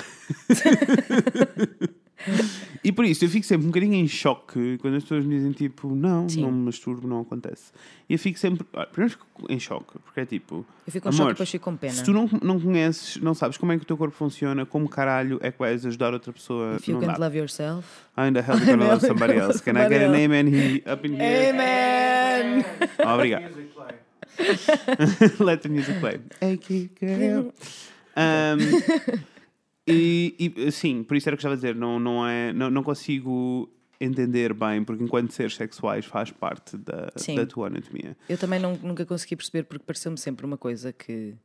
[2.84, 5.52] E por isso eu fico sempre um bocadinho em choque quando as pessoas me dizem
[5.54, 6.41] tipo, não, Sim.
[6.41, 7.71] não me masturbo, não acontece.
[8.10, 11.17] E eu fico sempre, ah, primeiro fico em choque, porque é tipo, Eu fico amor,
[11.17, 11.93] choque depois fico com pena.
[11.93, 14.89] se tu não, não conheces, não sabes como é que o teu corpo funciona, como
[14.89, 17.25] caralho é que vais ajudar outra pessoa, If you não can't dá.
[17.25, 17.88] love yourself.
[18.17, 19.62] How in the hell you gonna love somebody else?
[19.62, 21.54] Can I get an amen he, up in here?
[21.54, 22.65] Amen!
[22.99, 23.56] Oh, obrigado.
[25.39, 26.19] Let the music play.
[26.41, 26.58] Hey,
[26.99, 27.52] girl.
[28.15, 28.60] Um,
[29.91, 32.54] e, e, sim, por isso era o que eu estava a dizer, não, não, é,
[32.54, 37.36] não, não consigo entender bem, porque enquanto seres sexuais faz parte da, Sim.
[37.36, 38.15] da tua anatomia.
[38.30, 41.36] Eu também não- nunca consegui perceber porque pareceu-me sempre uma coisa que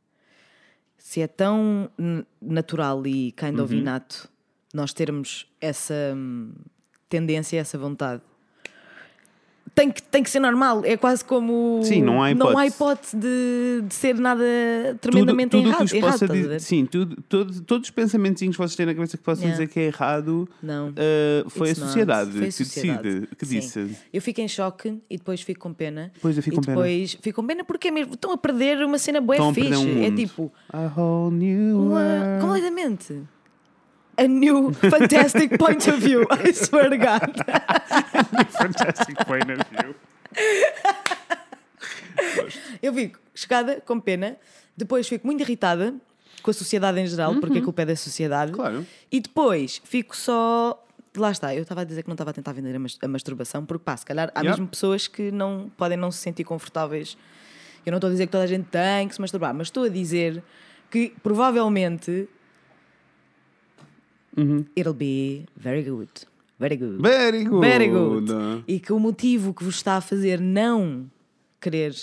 [0.97, 1.89] se é tão
[2.41, 3.63] natural e kind Uhum.
[3.65, 4.29] of inato
[4.73, 6.53] nós termos essa hum,
[7.09, 8.21] tendência, essa vontade.
[9.75, 11.81] Tem que, tem que ser normal, é quase como.
[11.83, 13.17] Sim, não há Não há hipótese.
[13.17, 14.41] hipótese de, de ser nada
[15.01, 15.89] tremendamente tudo, tudo errado.
[15.89, 19.23] que errado dizer, sim, tudo, todo- todos os pensamentos que vocês têm na cabeça que
[19.23, 19.59] possam Yeah.
[19.65, 20.91] dizer que é errado, Não.
[20.91, 23.03] uh, foi a sociedade Foi a que sociedade.
[23.03, 23.59] decide, que Sim.
[23.59, 23.97] disse.
[24.13, 26.09] Eu fico em choque e depois fico com pena.
[26.13, 26.77] Depois eu fico com pena.
[26.77, 28.13] depois fico com pena porque é mesmo.
[28.13, 29.75] Estão a perder uma cena boa fixe.
[29.75, 30.53] um é tipo.
[30.71, 32.39] A whole new world.
[32.41, 33.23] completamente.
[34.17, 36.25] A new fantastic point of view.
[36.31, 37.35] I swear to God.
[38.51, 39.95] Fantastic point of view.
[42.81, 44.37] Eu fico chocada, com pena.
[44.77, 45.93] Depois fico muito irritada
[46.41, 48.51] com a sociedade em geral, porque a culpa é da sociedade.
[48.51, 48.57] Uhum.
[48.57, 48.87] Claro.
[49.11, 50.81] E depois fico só.
[51.17, 53.07] Lá está, eu estava a dizer que não estava a tentar vender a, mas- a
[53.07, 54.51] masturbação, porque pá, se calhar há Yeah.
[54.51, 57.17] mesmo pessoas que não podem não se sentir confortáveis.
[57.85, 59.83] Eu não estou a dizer que toda a gente tem que se masturbar, mas estou
[59.85, 60.43] a dizer
[60.91, 62.27] que provavelmente
[64.37, 64.65] Uhum.
[64.75, 66.09] it'll be very good.
[66.59, 67.01] Very good.
[67.01, 67.61] Very good.
[67.61, 68.31] Very good.
[68.67, 71.05] E que o motivo que vos está a fazer não
[71.59, 71.93] querer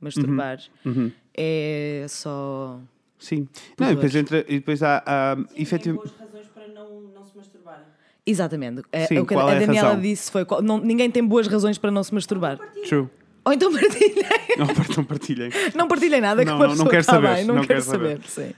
[0.00, 1.10] masturbar Uhum.
[1.36, 2.78] é só.
[3.18, 3.48] Sim.
[3.78, 6.06] Não, e depois, entra, e depois há, há Tem efetivamente.
[6.08, 7.84] boas razões para não, não se masturbarem.
[8.24, 8.82] Exatamente.
[8.92, 10.00] É, Sim, o que qual a é a Daniela razão?
[10.02, 12.58] disse foi: qual- não- ninguém tem boas razões para não se masturbar.
[12.88, 13.08] True.
[13.48, 14.24] Ou então partilhem.
[14.58, 15.50] Não, não partilhem.
[15.74, 17.82] Não partilhem nada Não, que uma não, não quero saber, bem, não, não quero quero
[17.82, 18.20] saber.
[18.28, 18.48] saber.
[18.48, 18.54] Sim.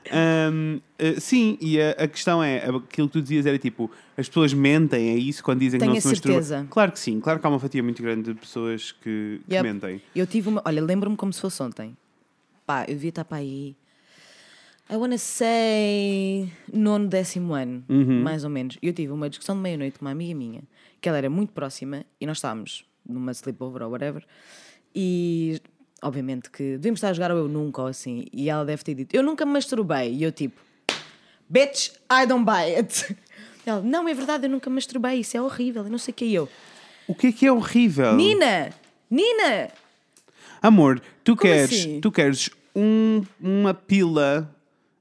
[0.52, 4.26] Hum, eh, sim, e a, a questão é: aquilo que tu dizias era tipo, as
[4.28, 6.66] pessoas mentem, é isso quando dizem Tenho que não se certeza.
[6.68, 9.62] Claro que sim, claro que há uma fatia muito grande de pessoas que, que Yep.
[9.68, 10.02] mentem.
[10.16, 10.62] Eu tive uma.
[10.64, 11.96] Olha, lembro-me como se fosse ontem.
[12.66, 13.76] Pá, eu devia estar para aí.
[14.90, 16.50] I wanna say.
[16.72, 18.22] nono, décimo ano, Uhum.
[18.22, 18.76] mais ou menos.
[18.82, 20.62] E eu tive uma discussão de meia-noite com uma amiga minha,
[21.00, 24.24] que ela era muito próxima, e nós estávamos numa sleepover ou whatever,
[24.94, 25.60] e
[26.02, 28.94] obviamente que devíamos estar a jogar ou eu nunca ou assim, e ela deve ter
[28.94, 30.12] dito: Eu nunca me masturbei.
[30.14, 30.60] E eu tipo:
[31.48, 33.16] Bitch, I don't buy it.
[33.66, 36.14] Ela, não, é verdade, eu nunca me masturbei, isso é horrível, eu não sei o
[36.14, 36.48] que é eu.
[37.06, 38.14] O que é que é horrível?
[38.16, 38.70] Nina!
[39.10, 39.68] Nina!
[40.62, 42.00] Amor, tu Como queres, assim?
[42.00, 44.50] tu queres um- uma pila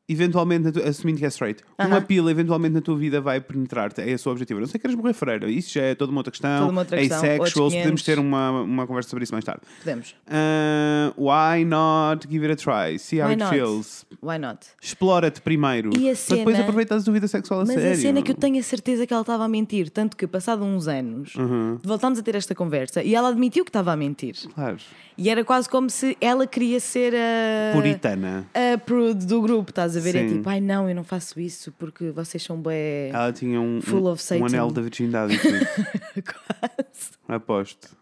[0.10, 4.02] eventualmente, tu- assumindo que é straight, uma pila eventualmente na tua vida vai penetrar-te.
[4.02, 4.60] É esse o objetivo.
[4.60, 5.50] A não sei que queres morrer freira.
[5.50, 6.60] Isso já é toda uma outra questão.
[6.60, 7.40] Toda uma outra é questão, sexual.
[7.66, 8.04] outros Podemos 500.
[8.04, 9.62] ter uma, uma conversa sobre isso mais tarde.
[9.80, 10.16] Podemos.
[10.28, 12.98] Ah, why not give it a try?
[13.00, 13.54] See how Why it not?
[13.56, 14.06] feels.
[14.22, 14.66] Why not?
[14.82, 15.90] Explora-te primeiro.
[15.98, 17.92] E a Para depois cena- aproveitas a tua vida sexual a Mas sério.
[17.92, 19.90] a cena é que eu tenho a certeza que ela estava a mentir.
[19.90, 21.78] Tanto que, passado uns anos, Uhum.
[21.84, 24.36] voltámos a ter esta conversa e ela admitiu que estava a mentir.
[24.54, 24.78] Claro.
[25.18, 27.74] E era quase como se ela queria ser a.
[27.74, 28.46] Puritana.
[28.54, 30.16] A prude do grupo, estás a ver?
[30.16, 30.36] É Sim.
[30.38, 33.10] tipo, ai não, eu não faço isso porque vocês são bem.
[33.14, 35.38] Ela tinha um, Full um, of um anel da virgindade.
[36.14, 37.12] Quase.
[37.28, 37.98] Aposto.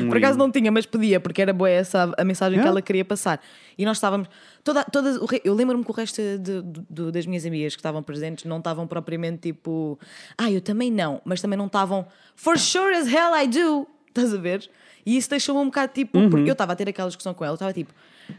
[0.00, 2.70] Um Por acaso não tinha, mas podia, porque era boa essa a mensagem que Yeah.
[2.70, 3.40] ela queria passar.
[3.78, 4.28] E nós estávamos.
[4.62, 4.84] Toda,
[5.30, 8.44] re- eu lembro-me que o resto de- de- de- das minhas amigas que estavam presentes
[8.44, 9.98] não estavam propriamente tipo.
[10.36, 12.06] Ah, eu também não, mas também não estavam.
[12.36, 13.86] For sure as hell I do!
[14.08, 14.68] Estás a ver?
[15.06, 16.18] E isso deixou-me um bocado tipo.
[16.18, 16.28] Uhum.
[16.28, 17.94] Porque eu estava a ter aquela discussão com ela, eu estava tipo.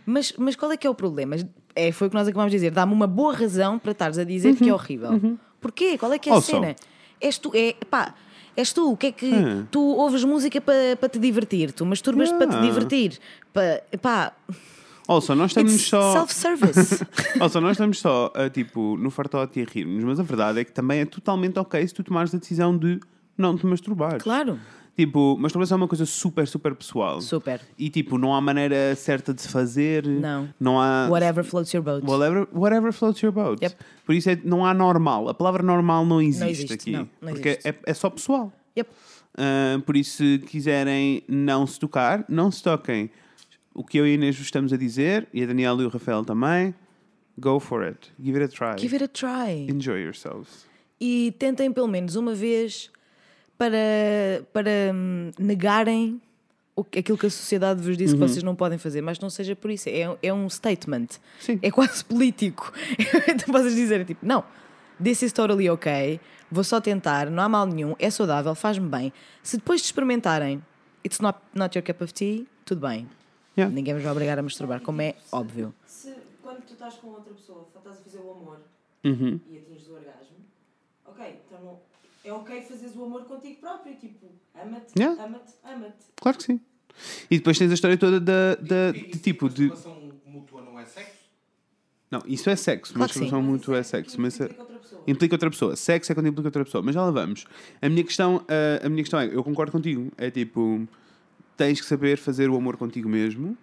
[0.06, 1.36] Mas, mas qual é que é o problema?
[1.76, 2.72] É, foi o que nós acabámos de dizer.
[2.72, 5.38] Dá-me uma boa razão para estares a dizer que é horrível.
[5.62, 5.98] Porquê?
[5.98, 6.48] Qual é que é a Also.
[6.52, 6.76] cena?
[7.22, 8.13] És tu, é, pá,
[8.56, 9.65] és tu, o que é que Hum.
[9.72, 12.67] tu ouves música para para te divertir, tu masturbas para te Yeah.
[12.67, 13.19] divertir,
[13.54, 14.34] para, pá,
[15.08, 16.13] Also, nós estamos it's só.
[16.13, 17.06] self-service.
[17.39, 20.63] Also, nós estamos só a, tipo, no fartote e a rirmos, mas a verdade é
[20.63, 23.00] que também é totalmente ok se tu tomares a decisão de
[23.38, 24.22] não te masturbares.
[24.24, 24.58] claro,
[24.95, 27.19] Tipo, masturbação é uma coisa super, super pessoal.
[27.19, 27.60] super.
[27.77, 30.06] E tipo, não há maneira certa de se fazer.
[30.06, 30.47] Não.
[30.60, 31.08] Não há.
[31.10, 32.06] Whatever floats your boat.
[32.06, 33.63] Whatever, whatever floats your boat.
[33.63, 33.75] Yep.
[34.06, 35.29] Por isso é, não há normal.
[35.29, 36.91] A palavra normal não existe, existe, aqui.
[36.91, 37.69] não, não porque existe.
[37.69, 38.53] É, é só pessoal.
[38.77, 38.89] Yep.
[39.38, 43.10] Ah, por isso, se quiserem não se tocar, não se toquem.
[43.73, 46.23] O que eu e a Inês estamos a dizer, e a Daniela e o Rafael
[46.23, 46.75] também,
[47.38, 48.12] go for it.
[48.21, 48.79] Give it a try.
[48.79, 49.67] Give it a try.
[49.67, 50.67] Enjoy yourselves.
[51.01, 52.91] E tentem pelo menos uma vez
[53.58, 56.22] para, para hum, negarem
[56.98, 59.70] aquilo que a sociedade vos disse que vocês não podem fazer, mas não seja por
[59.70, 59.89] isso.
[59.89, 61.08] É, é um statement.
[61.39, 61.60] Sim.
[61.62, 62.74] É quase político.
[63.28, 64.44] então vocês dizerem tipo, não,
[65.02, 66.20] this is totally ok,
[66.52, 69.13] vou só tentar, não há mal nenhum, é saudável, faz-me bem.
[69.44, 70.63] Se depois de experimentarem,
[71.06, 73.08] it's not, not your cup of tea, tudo bem.
[73.56, 73.74] Yeah.
[73.74, 75.74] Ninguém vos vai obrigar a masturbar, como é óbvio.
[75.86, 76.12] Se
[76.42, 78.58] quando tu estás com outra pessoa, estás a fazer o amor
[79.06, 79.39] Uhum.
[79.50, 80.38] e atinges o orgasmo,
[81.06, 81.78] ok, então
[82.24, 85.22] é ok fazeres o amor contigo próprio, tipo, ama-te, Yeah.
[85.24, 86.06] ama-te, ama-te.
[86.16, 86.60] Claro que sim.
[87.30, 89.70] E depois tens a história toda da, da- de tipo de.
[89.72, 91.12] Masturbação mútua não é sexo?
[92.12, 92.94] Não, isso é sexo.
[92.94, 93.46] Claro Masturbação sim.
[93.48, 94.22] muito é sexo.
[94.22, 95.02] Mas é- Implica outra pessoa.
[95.08, 95.76] implica outra pessoa.
[95.76, 96.82] Sexo é quando implica outra pessoa.
[96.84, 97.46] Mas já lá vamos.
[97.82, 100.12] A minha questão, a, a minha questão é, eu concordo contigo.
[100.18, 100.88] É tipo,
[101.58, 103.58] tens que saber fazer o amor contigo mesmo.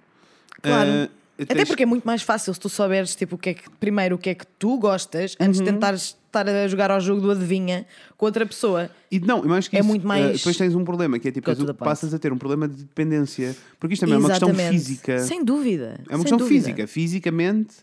[0.60, 0.90] Claro.
[0.90, 3.70] Ah, Até porque é muito mais fácil se tu souberes tipo, o que é que,
[3.70, 5.64] primeiro o que é que tu gostas antes Uhum.
[5.66, 7.84] de tentares estar a jogar ao jogo do adivinha
[8.16, 8.88] com outra pessoa.
[9.10, 11.32] E não, mais que É isso, muito mais- ah, depois tens um problema, que é
[11.32, 13.54] tipo, tu passas a ter um problema de dependência.
[13.78, 14.72] Porque isto também é uma questão Exatamente.
[14.72, 15.18] física.
[15.20, 16.00] Sem dúvida.
[16.08, 16.64] É uma questão dúvida.
[16.64, 16.86] física.
[16.86, 17.74] Fisicamente,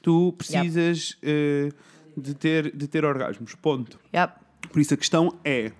[0.00, 1.70] tu precisas eh,
[2.16, 3.54] de, ter, de ter orgasmos.
[3.56, 3.98] Ponto.
[4.14, 4.32] Yep.
[4.72, 5.72] Por isso a questão é: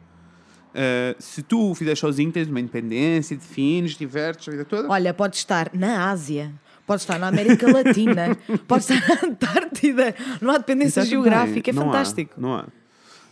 [0.75, 4.89] eh, se tu o fizeres sozinho, tens uma independência, defines, divertes a vida toda.
[4.89, 6.53] Olha, pode estar na Ásia,
[6.87, 8.37] pode estar na América Latina,
[8.69, 10.15] pode estar na Antártida.
[10.41, 11.73] Não há dependência geográfica, é.
[11.73, 12.35] Não há, fantástico.
[12.39, 12.65] não há.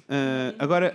[0.08, 0.94] Eh, agora.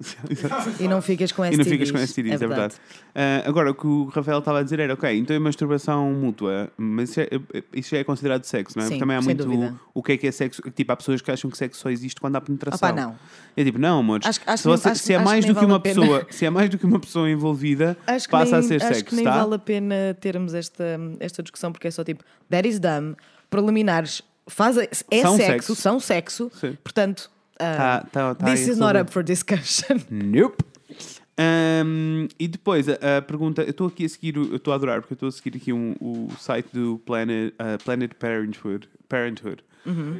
[0.00, 0.80] Ficas com STDs.
[0.80, 1.58] E não ficas com E STDs.
[1.58, 2.74] não ficas com STDs, é verdade.
[3.14, 6.70] Ah, agora, o que o Rafael estava a dizer era, ok, então é masturbação mútua,
[6.76, 7.28] mas isso, é,
[7.72, 8.88] isso já é considerado sexo, não é?
[8.88, 9.74] Sim, também há muito dúvida.
[9.94, 10.60] o que é que é sexo.
[10.70, 12.76] Tipo, há pessoas que acham que sexo só existe quando há penetração.
[12.88, 13.16] Opá, não.
[13.56, 15.60] É tipo, não, amores, Acho- acho se, você- acho- se é acho mais do que
[15.60, 18.62] vale uma pessoa, se é mais do que uma pessoa envolvida, Acho passa nem, a
[18.68, 19.38] ser acho sexo, que nem tá?
[19.38, 20.84] vale a pena termos esta,
[21.20, 23.16] esta discussão porque é só tipo, that is dumb,
[23.48, 24.88] preliminares, faz, é
[25.22, 25.74] São sexo, sexo.
[25.76, 26.76] são sexo, Sim.
[26.84, 29.98] portanto, Tá- tá- tá this is not up for discussion.
[30.10, 30.62] Nope.
[31.38, 35.00] Ahm, e depois a, a pergunta, eu estou aqui a seguir, eu estou a adorar
[35.00, 39.62] porque eu estou a seguir aqui um- o site do Planet, ah, Planet Parenthood, Parenthood.
[39.84, 40.18] Uhum.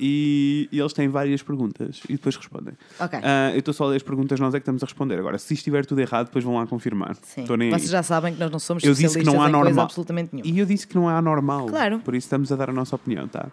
[0.00, 2.74] E, e eles têm várias perguntas e depois respondem.
[2.98, 3.18] Ok.
[3.22, 5.18] Ah, eu estou só a ler as perguntas, nós é que estamos a responder.
[5.18, 7.14] Agora, se estiver tudo errado, depois vão lá confirmar.
[7.22, 7.44] Sim.
[7.44, 9.84] Vocês já sabem que nós não somos Eu disse que não há normal.
[9.84, 10.50] absolutamente nenhuma.
[10.50, 11.66] E eu disse que não há normal.
[11.66, 11.98] Claro.
[12.00, 13.48] Por isso estamos a dar a nossa opinião, tá?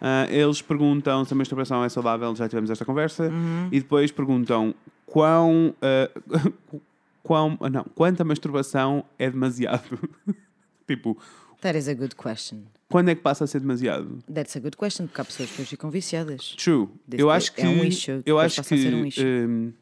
[0.00, 3.24] Ah, eles perguntam se a masturbação é saudável, já tivemos esta conversa.
[3.28, 3.68] Uhum.
[3.72, 4.74] E depois perguntam
[5.06, 5.74] quão.
[5.80, 6.10] ah,
[7.22, 9.98] quão não, quanta masturbação é demasiado?
[10.86, 11.18] tipo,
[11.62, 12.58] That is a good question.
[12.88, 14.18] quando é que passa a ser demasiado?
[14.32, 16.54] That's a good question, porque há pessoas que ficam viciadas.
[16.56, 16.88] True.
[17.12, 19.08] Eu acho que, é um issue, eu acho que um
[19.48, 19.72] hum,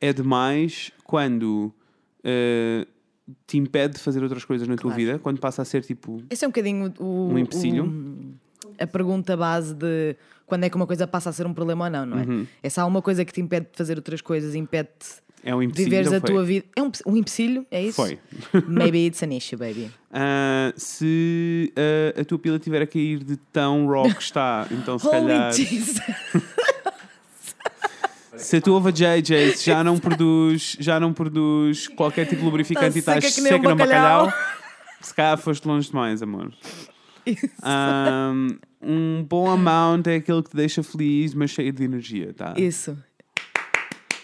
[0.00, 1.72] é demais quando
[2.24, 2.86] ah,
[3.46, 4.96] te impede de fazer outras coisas na tua Claro.
[4.96, 6.22] vida, quando passa a ser tipo.
[6.30, 7.84] Esse é um bocadinho o, Um empecilho?
[7.86, 8.38] o-
[8.78, 11.90] a pergunta base de quando é que uma coisa passa a ser um problema ou
[11.90, 12.24] não, não é?
[12.24, 12.46] Uhum.
[12.62, 15.62] É se há uma coisa que te impede de fazer outras coisas, impede-te É um
[15.62, 15.90] empecilho.
[15.90, 16.30] Viveres a foi?
[16.30, 16.66] tua vida.
[16.74, 17.66] É um, um empecilho?
[17.70, 17.96] É isso?
[17.96, 18.18] Foi.
[18.66, 19.90] Maybe it's an issue, baby.
[20.12, 24.98] Ah, se ah, a tua pila estiver a cair de tão raw que está, então
[24.98, 25.52] se calhar.
[25.52, 26.00] Jesus!
[28.36, 33.02] Se a tua uva JJ já não produz, já não produz qualquer tipo de lubrificante
[33.02, 34.54] Tá e estás seca no bacalhau, bacalhau.
[35.00, 36.52] se calhar foste longe demais, amor.
[37.64, 42.54] Um, um bom amount é aquele que te deixa feliz, mas cheio de energia, tá?
[42.56, 42.96] Isso.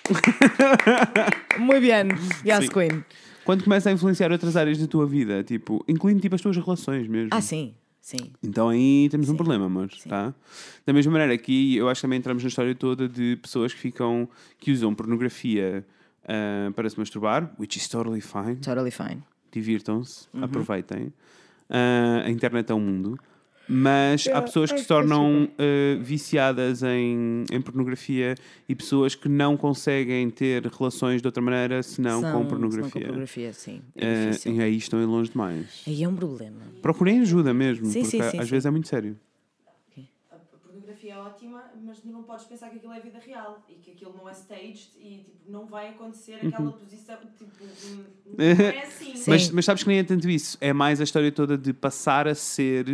[1.59, 2.09] Muito bem.
[2.47, 2.71] Yes, Sim.
[2.71, 3.05] Queen.
[3.45, 7.07] Quando começa a influenciar outras áreas da tua vida, tipo, incluindo tipo as tuas relações
[7.09, 7.29] mesmo.
[7.33, 7.75] Ah, sim.
[8.01, 8.33] Sim.
[8.43, 10.35] Então aí temos um problema, amor, tá?
[10.85, 13.81] Da mesma maneira aqui, eu acho que também entramos na história toda de pessoas que
[13.81, 15.87] ficam, que usam pornografia
[16.27, 18.57] ah, para se masturbar, which is totally fine.
[18.57, 19.23] Totally fine.
[19.51, 20.45] divirtam-se, Uhum.
[20.45, 21.13] aproveitem.
[21.71, 23.19] Ah, a internet é um mundo.
[23.67, 28.35] Mas há pessoas que se tornam ah, viciadas em, em pornografia
[28.69, 32.91] e pessoas que não conseguem ter relações de outra maneira senão São- com pornografia.
[32.91, 33.81] com pornografia, sim.
[33.97, 34.55] É difícil.
[34.55, 35.83] e aí estão em longe demais.
[35.87, 36.61] Aí é um problema.
[36.83, 38.51] Procurem ajuda mesmo, Sim, porque sim, sim, às sim.
[38.51, 39.17] vezes é muito sério.
[40.31, 43.75] A pornografia é ótima, mas tu não podes pensar que aquilo é vida real e
[43.79, 47.17] que aquilo não é staged e tipo, não vai acontecer aquela posição.
[47.25, 47.99] Tipo, hum,
[48.37, 49.05] não é assim.
[49.15, 49.31] Sim.
[49.31, 50.59] Mas, mas sabes que nem é tanto isso.
[50.61, 52.87] É mais a história toda de passar a ser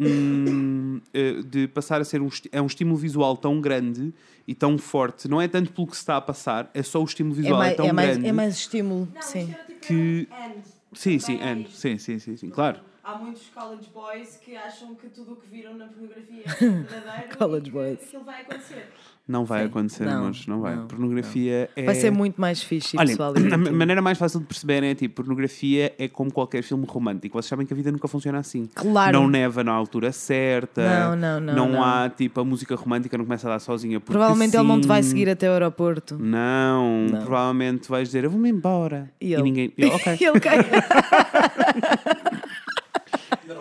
[0.00, 4.12] um, eh, de passar a ser um, é um estímulo visual tão grande
[4.46, 5.28] e tão forte.
[5.28, 7.56] Não é tanto pelo que se está a passar, é só o estímulo É visual
[7.56, 8.28] é, mais, tão é, mais, grande.
[8.28, 9.00] é mais estímulo.
[9.06, 9.38] Não, sim.
[9.40, 10.62] era tipo Que- and.
[10.92, 12.80] Sim, sim, é and, sim, sim, sim, sim, claro.
[13.02, 16.48] Há muitos college boys que acham que tudo o que viram na pornografia é
[16.82, 18.02] verdadeiro College e que boys.
[18.02, 18.88] aquilo vai acontecer.
[19.30, 19.66] Não vai Sim.
[19.68, 20.74] acontecer, Não, mas não vai.
[20.74, 21.84] não, pornografia é.
[21.84, 23.32] Vai ser muito mais fixe e Olha, pessoal.
[23.36, 27.40] a ma- maneira mais fácil de perceber é tipo, pornografia é como qualquer filme romântico.
[27.40, 28.68] Vocês sabem que a vida nunca funciona assim.
[28.74, 29.20] Claro.
[29.20, 30.82] Não neva na altura certa.
[30.82, 31.84] Não, não, não, não.
[31.84, 34.00] há tipo a música romântica não começa a dar sozinha.
[34.00, 36.18] Porque Provavelmente ele não te vai seguir até o aeroporto.
[36.18, 37.20] Não, Não.
[37.22, 39.10] provavelmente vais dizer eu vou-me embora.
[39.20, 39.42] E ele?
[39.44, 39.72] ninguém.
[39.78, 39.84] e.
[40.20, 40.58] E ele cai.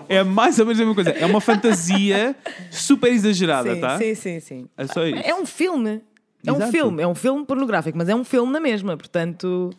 [0.09, 1.11] É mais ou menos a mesma coisa.
[1.11, 2.35] É uma fantasia
[2.71, 3.97] super exagerada, sim, tá?
[3.99, 4.69] sim, sim, sim.
[4.75, 5.21] É só isso.
[5.23, 6.01] É um filme.
[6.45, 6.71] É um Exato.
[6.71, 7.03] filme.
[7.03, 8.97] É um filme pornográfico, mas é um filme na mesma.
[8.97, 9.69] Portanto,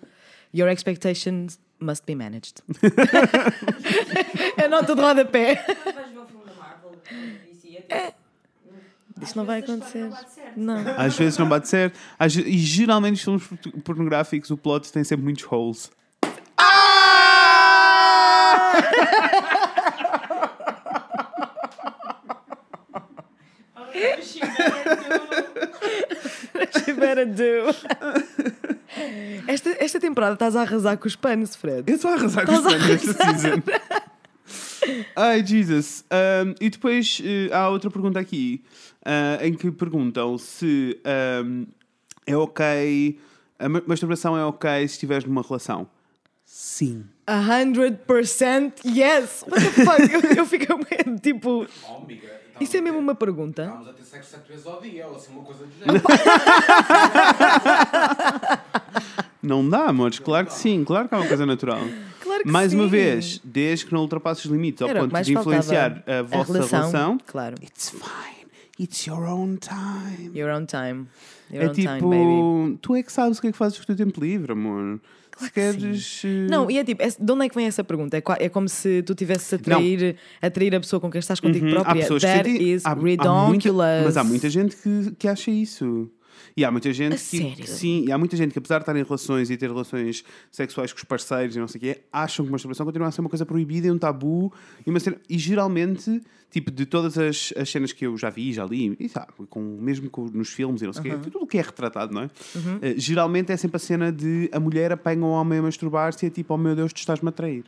[0.54, 2.62] your expectations must be managed.
[4.56, 5.64] é nota de rodapé.
[5.84, 6.92] Mas vais ver o filme da Marvel
[7.50, 8.16] DC, é tipo,
[9.22, 10.02] Isto não vai acontecer.
[10.04, 10.60] não bate certo.
[10.60, 10.84] Não.
[10.96, 11.98] Às vezes não bate certo.
[12.18, 13.44] Às e geralmente os filmes
[13.82, 15.90] pornográficos, o plot tem sempre muitos holes.
[16.22, 16.60] Oh,
[24.22, 26.90] she better do.
[26.90, 27.74] You better do.
[29.46, 31.84] Esta, esta temporada estás a arrasar com os panos, Fred.
[31.86, 33.62] Eu estou a arrasar com os Estás a fãs desta season.
[35.16, 36.04] Ai, Jesus.
[36.10, 38.64] Um, e depois eh, há outra pergunta aqui
[39.04, 40.98] ah, em que perguntam se
[41.44, 41.66] um,
[42.26, 43.18] é ok,
[43.58, 45.88] a ma- masturbação é ok se estiveres numa relação.
[46.44, 47.04] Sim.
[47.28, 49.44] 100% yes!
[49.46, 50.00] What the fuck?
[50.12, 51.66] Eu, eu fico meio tipo.
[51.88, 53.62] Oh, amiga, Isso é mesmo uma pergunta?
[53.62, 56.02] Estávamos a ter sexo sete vezes ao dia, ou assim, uma coisa do género.
[59.42, 60.18] Não dá, amores?
[60.18, 61.80] Claro que sim, claro que é uma coisa natural.
[62.20, 62.90] Claro que Mais uma sim.
[62.90, 65.56] vez, desde que não ultrapasses os limites ao Era o que ponto mais de faltava.
[65.56, 67.56] influenciar a vossa relação, Claro.
[67.62, 68.40] it's fine.
[68.78, 70.30] It's your own time.
[70.38, 71.06] Your own time.
[71.50, 72.00] Your É own time, baby.
[72.00, 74.52] tipo, tu é que sabes o que é que fazes com o teu tempo livre,
[74.52, 75.00] amor.
[75.44, 76.22] Se queres.
[76.24, 78.16] eh, Não, e é tipo, é- de onde é que vem essa pergunta?
[78.16, 81.40] É, é como se tu tivesses a atrair, a atrair a pessoa com quem estás
[81.40, 81.92] contigo Uhum, própria.
[81.92, 83.72] Há pessoas That que is há- há muita-
[84.04, 86.10] mas há muita gente que, que acha isso.
[86.60, 87.56] E há muita gente A que, sério?
[87.56, 90.22] que sim, e há muita gente que apesar de estar em relações e ter relações
[90.50, 93.22] sexuais com os parceiros e não sei o quê, acham que masturbação continua a ser
[93.22, 94.52] uma coisa proibida e um tabu
[94.86, 96.20] e, uma cena- e geralmente,
[96.50, 99.58] tipo, de todas as, as cenas que eu já vi, já li, e sabe, com,
[99.80, 102.24] mesmo com, nos filmes e não sei o quê, tudo o que é retratado, não
[102.24, 102.30] é?
[102.82, 106.28] Eh, geralmente é sempre a cena de a mulher apanha o homem a masturbar-se e
[106.28, 107.64] é tipo, oh meu Deus, tu estás-me a trair.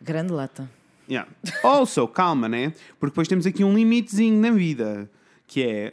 [0.00, 0.68] Grande lata.
[1.08, 1.30] Yeah.
[1.62, 2.72] Also, calma, né?
[2.98, 5.08] Porque depois temos aqui um limitezinho na vida.
[5.46, 5.92] Que é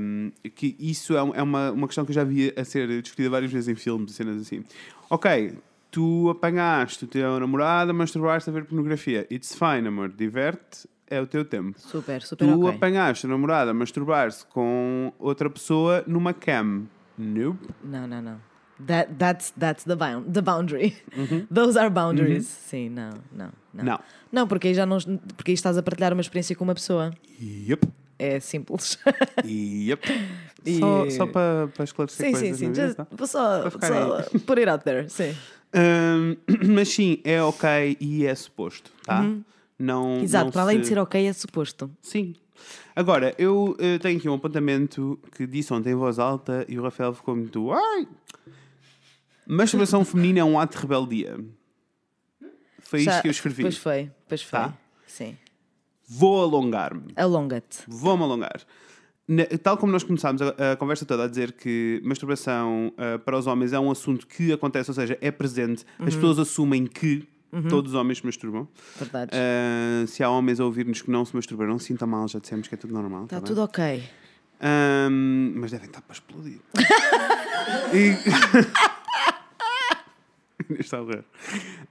[0.00, 2.88] um, que isso é, um- é uma, uma questão que eu já vi a ser
[3.02, 4.64] discutida várias vezes em filmes cenas assim.
[5.08, 5.54] Ok,
[5.90, 9.26] tu apanhaste o teu namorado a masturbar-se a ver pornografia.
[9.30, 10.08] It's fine, amor.
[10.08, 11.78] Diverte, é o teu tempo.
[11.78, 12.74] Super, super Tu ok.
[12.76, 16.84] apanhaste o namorado a masturbar-se com outra pessoa numa cam.
[17.16, 17.68] Nope.
[17.84, 18.40] Não, não, não.
[18.86, 20.96] That, that's that's the, bound, the boundary.
[21.16, 21.46] Uhum.
[21.54, 22.46] Those are boundaries.
[22.46, 23.84] Sim, não, não, não.
[23.84, 24.00] Não.
[24.32, 24.98] Não, porque aí já não,
[25.36, 27.10] porque aí estás a partilhar uma experiência com uma pessoa.
[27.40, 27.86] Yep.
[28.18, 28.98] É simples.
[29.44, 30.02] Yep.
[30.64, 32.66] E- Só, só para, para esclarecer sim, sim, coisas sim.
[32.72, 33.06] vida, Just, tá?
[33.10, 35.08] vou só, só put it out there.
[35.08, 35.34] Sim.
[35.74, 36.36] Hum,
[36.74, 39.22] mas sim, é ok e é suposto, tá?
[39.78, 40.22] Não, Uhum.
[40.22, 41.90] Exato, não para além de se- ser ok, é suposto.
[42.00, 42.34] Sim.
[42.94, 46.82] Agora, eu eh, tenho aqui um apontamento que disse ontem em voz alta e o
[46.82, 47.70] Rafael ficou muito.
[47.70, 48.08] Ai!
[49.46, 51.38] Masturbação feminina é um ato de rebeldia.
[52.80, 53.62] Foi isto Já- que eu escrevi.
[53.62, 54.58] Pois foi, pois foi.
[54.58, 54.74] Tá.
[55.06, 55.36] Sim.
[56.08, 57.12] Vou alongar-me.
[57.16, 57.78] Alonga-te.
[57.88, 58.60] Vou-me alongar.
[59.62, 63.46] Tal como nós começámos a, a conversa toda a dizer que masturbação ah, para os
[63.48, 66.20] homens é um assunto que acontece, ou seja, é presente, as Uhum.
[66.20, 67.26] pessoas assumem que
[67.68, 68.68] todos os homens se masturbam.
[68.98, 69.32] Verdade.
[69.34, 72.38] Ah, se há homens a ouvir-nos que não se masturbam, não se sinta mal, já
[72.38, 73.24] dissemos que é tudo normal.
[73.24, 73.48] Está tá bem?
[73.48, 74.04] tudo ok.
[74.60, 76.60] Ahm, mas devem estar para explodir.
[77.92, 78.16] e...
[80.80, 81.24] Está a ver.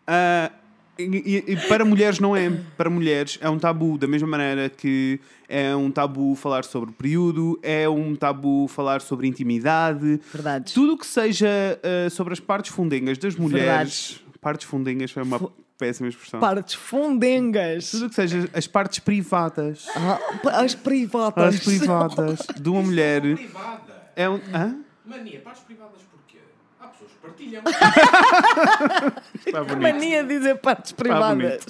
[0.08, 0.52] Ah,
[0.98, 1.04] e,
[1.48, 2.50] e- e para mulheres não é.
[2.78, 6.94] Para mulheres é um tabu, da mesma maneira que é um tabu falar sobre o
[6.94, 10.20] período, é um tabu falar sobre intimidade.
[10.34, 10.74] Verdades.
[10.74, 11.48] Tudo o que seja
[11.84, 14.22] ah, sobre as partes fundengas das mulheres.
[14.42, 15.40] Partes fundengas foi uma
[15.78, 16.40] péssima expressão.
[16.40, 17.92] Partes fundengas.
[17.92, 19.88] Tudo o que seja as partes privadas.
[19.96, 20.20] Ah,
[20.62, 21.56] as privadas.
[21.56, 23.22] As privadas de uma mulher.
[23.22, 24.12] Privada.
[24.16, 24.40] É um.
[24.54, 24.78] Hã?
[25.06, 26.38] Mania, partes privadas porquê?
[26.80, 27.64] Há pessoas que partilham.
[29.46, 29.82] Está bonito.
[29.82, 31.66] Mania de dizer partes privadas.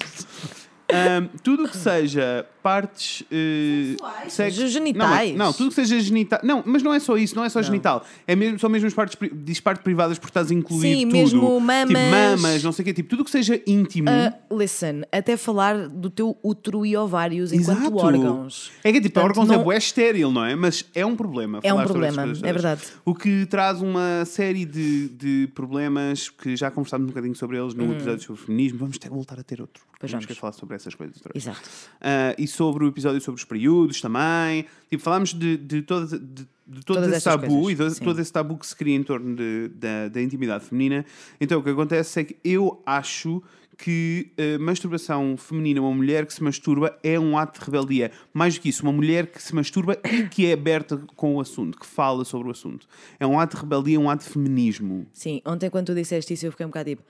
[0.88, 4.32] Ahm, tudo o que seja partes eh, Sexuais?
[4.32, 5.36] sex- Genitais.
[5.36, 6.40] Não, não, tudo o que seja genital.
[6.42, 8.04] Não, mas não é só isso, não é só genital.
[8.26, 11.12] É mesmo, são mesmo as partes, diz partes privadas porque estás a incluir Sim, tudo.
[11.12, 12.10] mesmo Tipo, mamas.
[12.40, 12.92] mamas, não sei o quê.
[12.92, 14.08] Tipo, tudo o que seja íntimo.
[14.10, 17.96] Ah, listen, até falar do teu útero e ovários enquanto Exato.
[17.98, 18.72] órgãos.
[18.82, 20.56] É que tipo, Portanto, órgãos é não- bué estéril, não é?
[20.56, 21.60] Mas é um problema.
[21.62, 22.82] É um problema, é verdade.
[23.04, 27.74] O que traz uma série de, de problemas que já conversámos um bocadinho sobre eles
[27.74, 28.78] no episódio sobre feminismo.
[28.80, 29.84] Vamos ter, voltar a ter outro.
[29.98, 30.26] Pois vamos vamos.
[30.26, 31.16] querer falar sobre essas coisas.
[31.34, 31.60] Exato.
[32.00, 34.64] Ah, e sobre o episódio sobre os períodos também.
[34.90, 36.18] Tipo, falámos de, de, todo, de,
[36.66, 38.04] de todo Todas esse tabu coisas, e sim.
[38.04, 41.04] todo esse tabu que se cria em torno de- da, da intimidade feminina.
[41.40, 43.42] Então, o que acontece é que eu acho
[43.78, 48.10] que a masturbação feminina, uma mulher que se masturba, é um ato de rebeldia.
[48.32, 51.40] Mais do que isso, uma mulher que se masturba e que é aberta com o
[51.42, 52.86] assunto, que fala sobre o assunto.
[53.20, 55.06] É um ato de rebeldia, um ato de feminismo.
[55.12, 57.02] Sim, ontem quando tu disseste isso eu fiquei um bocado tipo.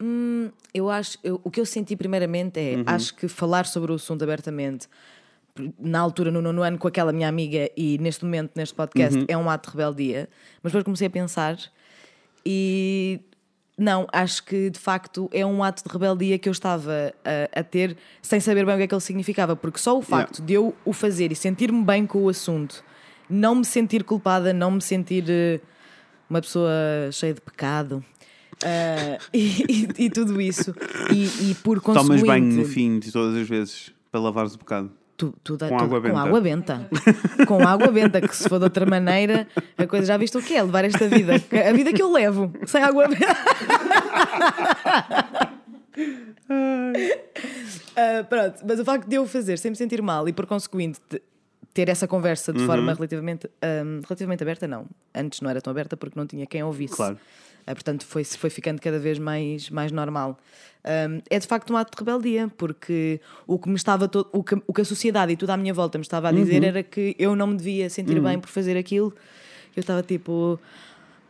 [0.00, 1.18] "Hum, eu acho.
[1.22, 2.76] eu- o que eu senti primeiramente é.
[2.76, 2.84] Uhum.
[2.86, 4.88] Acho que falar sobre o assunto abertamente,
[5.78, 9.24] na altura, no nono ano, com aquela minha amiga e neste momento, neste podcast, Uhum.
[9.28, 10.28] é um ato de rebeldia.
[10.62, 11.56] Mas depois comecei a pensar
[12.44, 13.20] e.
[13.78, 17.64] Não, acho que de facto é um ato de rebeldia que eu estava a, a
[17.64, 20.52] ter sem saber bem o que é que ele significava, porque só o facto de
[20.52, 22.84] eu o fazer e sentir-me bem com o assunto,
[23.30, 25.58] não me sentir culpada, não me sentir eh,
[26.28, 26.70] uma pessoa
[27.12, 28.04] cheia de pecado
[28.64, 30.74] eh, e, e- e tudo isso,
[31.12, 32.08] e, e por conseguinte.
[32.08, 34.90] Tomas banho no fim de todas as vezes para lavares o bocado.
[35.16, 36.12] Tu, tu Com tu- água benta.
[36.14, 36.90] Com água benta.
[37.46, 39.46] com água benta, que se for de outra maneira,
[39.78, 41.34] a coisa já viste o que é levar esta vida.
[41.68, 43.26] A vida que eu levo, sem água benta.
[47.96, 50.98] Ah, pronto, mas o facto de eu fazer sem me sentir mal e por conseguinte
[51.08, 51.22] te-
[51.74, 52.66] ter essa conversa de Uhum.
[52.66, 54.86] forma relativamente, ahm, relativamente aberta, não.
[55.14, 56.96] Antes não era tão aberta porque não tinha quem ouvisse.
[56.96, 57.18] Claro.
[57.66, 60.38] Ah, portanto, foi, foi ficando cada vez mais, mais normal.
[60.84, 64.42] Ahm, é de facto um ato de rebeldia, porque o que me estava to- o,
[64.42, 66.38] que, o que a sociedade e tudo à minha volta me estava a Uhum.
[66.38, 69.14] dizer era que eu não me devia sentir bem por fazer aquilo.
[69.76, 70.58] Eu estava tipo,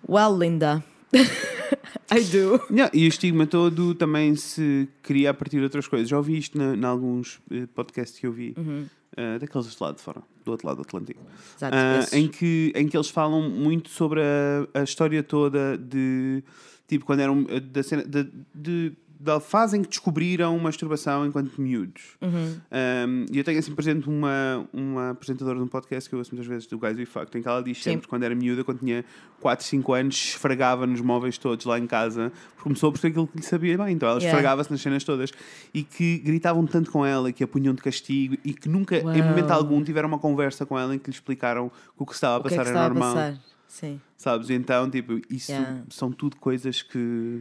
[0.09, 0.83] well, Linda,
[2.11, 2.61] I do.
[2.71, 6.09] Yeah, e o estigma todo também se cria a partir de outras coisas.
[6.09, 8.87] Já ouvi isto em alguns eh, podcasts que eu vi, Uhum.
[9.17, 11.21] Eh, daqueles de lá de fora, do outro lado do Atlântico,
[11.57, 12.13] Exato, esses.
[12.13, 16.43] em, que, em que eles falam muito sobre a, a história toda de
[16.89, 18.93] tipo quando eram eh, da cena de, de-
[19.23, 22.17] da fase em que descobriram masturbação enquanto miúdos.
[22.21, 22.57] Uhum.
[22.73, 26.33] Um, E eu tenho assim presente uma, uma apresentadora de um podcast que eu ouço
[26.35, 27.85] muitas vezes do Guys We Fucked, em que ela diz Sim.
[27.85, 29.05] sempre que quando era miúda, quando tinha
[29.41, 33.37] 4, 5 anos, esfregava nos móveis todos lá em casa, porque começou perceber aquilo que
[33.39, 33.95] lhe sabia bem.
[33.95, 34.37] Então ela Yeah.
[34.39, 35.31] esfregava-se nas cenas todas
[35.73, 39.23] e que gritavam tanto com ela, que a punham de castigo e que nunca, em
[39.23, 42.17] momento algum, tiveram uma conversa com ela em que lhe explicaram que o que se
[42.17, 43.15] estava a O que é passar que é estava a normal.
[43.15, 43.39] passar?
[43.69, 44.51] Sim, Sabes?
[44.51, 45.83] Então, tipo, isso Yeah.
[45.91, 47.41] são tudo coisas que.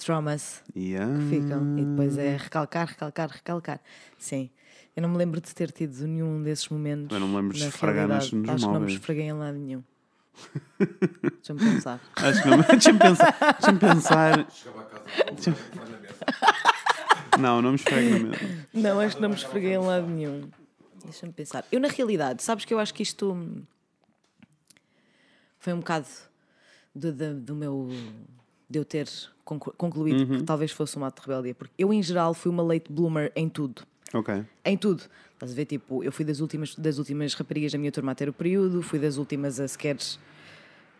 [0.00, 0.62] Traumas.
[0.76, 1.12] Yeah.
[1.28, 1.78] ficam.
[1.78, 3.80] E depois é recalcar, recalcar, recalcar.
[4.18, 4.50] Sim.
[4.96, 7.14] Eu não me lembro de ter tido nenhum desses momentos.
[7.14, 8.92] Eu não me lembro de esfregar nos Acho que não me móveis.
[8.94, 9.84] esfreguei em lado nenhum.
[11.36, 12.00] Deixa-me pensar.
[12.16, 12.60] Acho que não.
[12.62, 13.36] Deixa-me pensar.
[13.58, 14.46] Deixa-me pensar.
[17.38, 18.66] Não, não me esfrego na mesa.
[18.72, 20.50] Não, acho que não me esfreguei em lado nenhum.
[21.04, 21.64] Deixa-me pensar.
[21.70, 23.64] Eu, na realidade, sabes que eu acho que isto
[25.58, 26.06] foi um bocado
[26.94, 27.88] do, do, do meu.
[28.70, 29.08] De eu ter
[29.44, 30.38] conclu- concluído Uhum.
[30.38, 31.54] que talvez fosse um ato de rebeldia.
[31.54, 33.82] Porque eu, em geral, fui uma late bloomer em tudo.
[34.14, 34.44] Ok.
[34.64, 35.02] Em tudo.
[35.34, 38.14] Estás a ver, tipo, eu fui das últimas, das últimas raparigas da minha turma a
[38.14, 39.96] ter o período, fui das últimas a sequer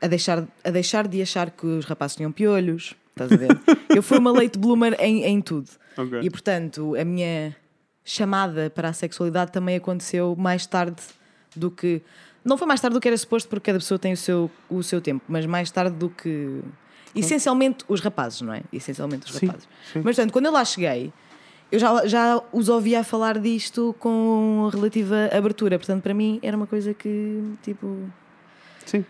[0.01, 2.95] a deixar, a deixar de achar que os rapazes tinham piolhos.
[3.11, 3.49] Estás a ver?
[3.95, 5.69] eu fui uma late bloomer em, em tudo.
[5.97, 6.21] Ok.
[6.23, 7.55] E portanto, a minha
[8.05, 11.03] chamada para a sexualidade também aconteceu mais tarde
[11.55, 12.01] do que.
[12.43, 14.83] Não foi mais tarde do que era suposto, porque cada pessoa tem o seu, o
[14.83, 16.63] seu tempo, mas mais tarde do que
[17.15, 18.63] Essencialmente os rapazes, não é?
[18.73, 19.69] Essencialmente os Sim, rapazes.
[19.93, 20.01] sim.
[20.05, 21.13] Mas portanto, quando eu lá cheguei,
[21.73, 25.79] eu já, já os ouvia a falar disto com relativa abertura.
[25.79, 28.09] Portanto, para mim era uma coisa que, tipo,
[28.87, 29.05] Sim.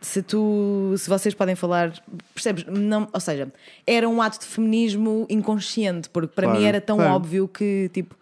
[0.00, 1.92] se tu se vocês podem falar
[2.34, 3.50] percebes não ou seja
[3.86, 7.12] era um ato de feminismo inconsciente porque para Claro, mim era tão claro.
[7.14, 8.14] óbvio que tipo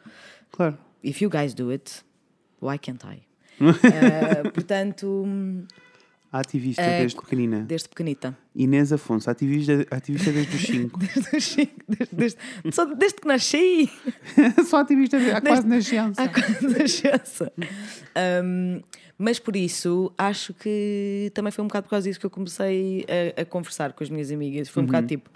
[0.53, 0.78] Claro.
[1.03, 2.03] if you guys do it
[2.61, 3.22] why can't I
[3.62, 5.24] Eh, portanto
[6.33, 7.61] ativista É, desde pequenina.
[7.61, 10.99] desde pequenita Inês Afonso, ativista, ativista desde os 5.
[11.05, 12.39] desde, os cinco- desde, desde,
[12.72, 13.91] só desde que nasci
[14.68, 16.22] Só ativista há quase nascença.
[16.22, 17.53] há quase nascença.
[18.45, 18.80] Um,
[19.18, 23.05] mas por isso acho que também foi um bocado por causa disso que eu comecei
[23.37, 24.68] a, a conversar com as minhas amigas.
[24.68, 25.30] Foi um bocado tipo: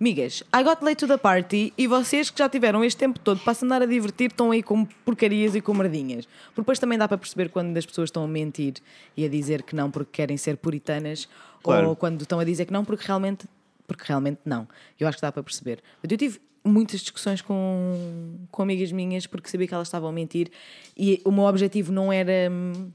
[0.00, 3.40] Amigas, I got late to the party e vocês que já tiveram este tempo todo
[3.40, 6.26] para se andar a divertir estão aí com porcarias e com merdinhas.
[6.48, 8.74] Porque depois também dá para perceber quando as pessoas estão a mentir
[9.16, 11.28] e a dizer que não porque querem ser puritanas
[11.62, 11.88] Claro.
[11.90, 13.46] ou quando estão a dizer que não porque realmente,
[13.86, 14.68] porque realmente não.
[14.98, 15.80] Eu acho que dá para perceber.
[16.02, 20.50] Eu tive muitas discussões com, com amigas minhas porque sabia que elas estavam a mentir
[20.96, 22.50] e o meu objetivo não era.
[22.50, 22.90] hum,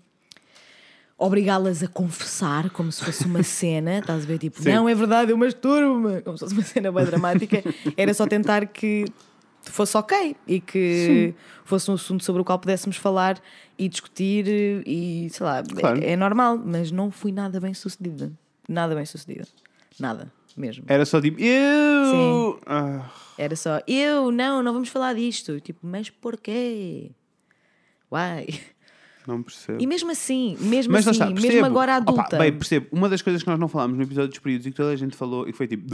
[1.21, 4.37] Obrigá-las a confessar como se fosse uma cena, estás a ver?
[4.39, 4.71] Tipo, Sim.
[4.71, 7.61] não é verdade, eu masturbo-me, como se fosse uma cena bem dramática.
[7.97, 9.03] Era só tentar que
[9.63, 13.37] fosse ok e que fosse um assunto sobre o qual pudéssemos falar
[13.77, 14.47] e discutir
[14.87, 16.01] e sei lá, Claro.
[16.01, 18.31] é, é normal, mas não fui nada bem sucedida.
[18.67, 19.45] Nada bem sucedida.
[19.99, 20.85] Nada, mesmo.
[20.87, 22.05] Era só tipo, eu!
[22.55, 22.59] Sim.
[22.65, 25.59] Ah, Era só, eu, não, não vamos falar disto.
[25.59, 27.11] Tipo, mas porquê?
[28.09, 28.47] Why?
[29.29, 29.81] Não percebo.
[29.81, 32.37] E mesmo assim, mesmo Mas assim, está, mesmo agora Opa, adulta.
[32.37, 32.87] bem, percebo.
[32.91, 34.95] Uma das coisas que nós não falámos no episódio dos períodos e que toda a
[34.95, 35.85] gente falou e que foi tipo,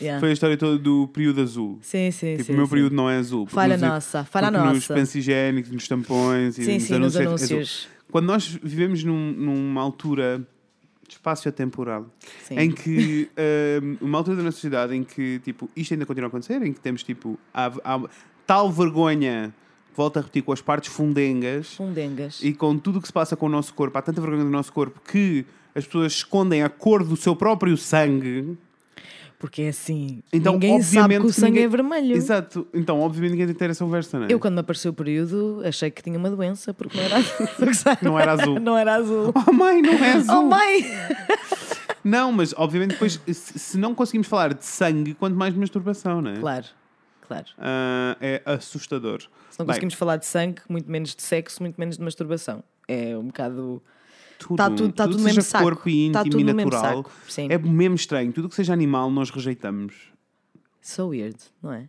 [0.00, 0.18] Yeah.
[0.20, 1.78] foi a história toda do período azul.
[1.80, 2.52] Sim, sim, Tipo, sim.
[2.52, 2.70] o meu sim.
[2.70, 3.46] período não é azul.
[3.46, 4.94] Falha nos- nossa, falha Nos nossa.
[4.94, 7.50] pensos higiênicos, nos tampões e Sim, nos sim, nos anúncios.
[7.50, 7.88] é anúncios.
[8.10, 10.46] Quando nós vivemos num- numa altura
[11.08, 12.06] espaço-temporal
[12.42, 12.58] Sim.
[12.58, 13.28] em que
[13.82, 16.72] hum, uma altura da nossa sociedade em que tipo isto ainda continua a acontecer em
[16.72, 18.00] que temos tipo há, há
[18.46, 19.54] tal vergonha
[19.96, 22.40] volta a repetir com as partes fundengas Fundengas.
[22.42, 24.50] e com tudo o que se passa com o nosso corpo, há tanta vergonha do
[24.50, 28.56] nosso corpo que as pessoas escondem a cor do seu próprio sangue.
[29.38, 32.14] Porque é assim, Então, ninguém sabe que o sangue ninguém- é vermelho.
[32.16, 32.64] Exato.
[32.72, 34.32] Então, obviamente, ninguém tem que ter essa conversa, não é?
[34.32, 37.16] Eu, quando me apareceu o período, achei que tinha uma doença porque não era
[38.02, 38.60] Não era azul.
[38.60, 39.32] não era azul.
[39.48, 40.34] Oh, mãe, não é azul.
[40.38, 40.84] Oh, mãe!
[42.04, 46.20] Não, mas obviamente depois, se se não conseguimos falar de sangue, quanto mais de masturbação,
[46.22, 46.36] não é?
[46.36, 46.66] Claro,
[47.32, 47.46] claro.
[47.58, 49.20] Ah, é assustador.
[49.50, 52.62] Se não Bem, conseguimos falar de sangue, muito menos de sexo, muito menos de masturbação.
[52.88, 53.82] É um bocado.
[54.38, 55.64] tudo, Tá tudo- tá tudo tudo mesmo saco.
[55.64, 57.06] corpo e Tá íntimo e mesmo natural
[57.48, 58.32] é mesmo estranho.
[58.32, 59.94] Tudo que seja animal nós rejeitamos.
[60.80, 61.88] So weird, não é?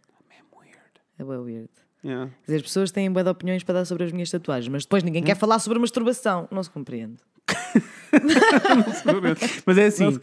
[1.18, 1.70] É bem weird.
[2.06, 2.30] Yeah.
[2.46, 5.22] Dizer, as pessoas têm boas opiniões para dar sobre as minhas tatuagens, mas depois ninguém
[5.24, 5.26] Hum?
[5.26, 6.48] quer falar sobre masturbação.
[6.52, 7.18] Não se compreende.
[9.66, 10.20] Mas é assim,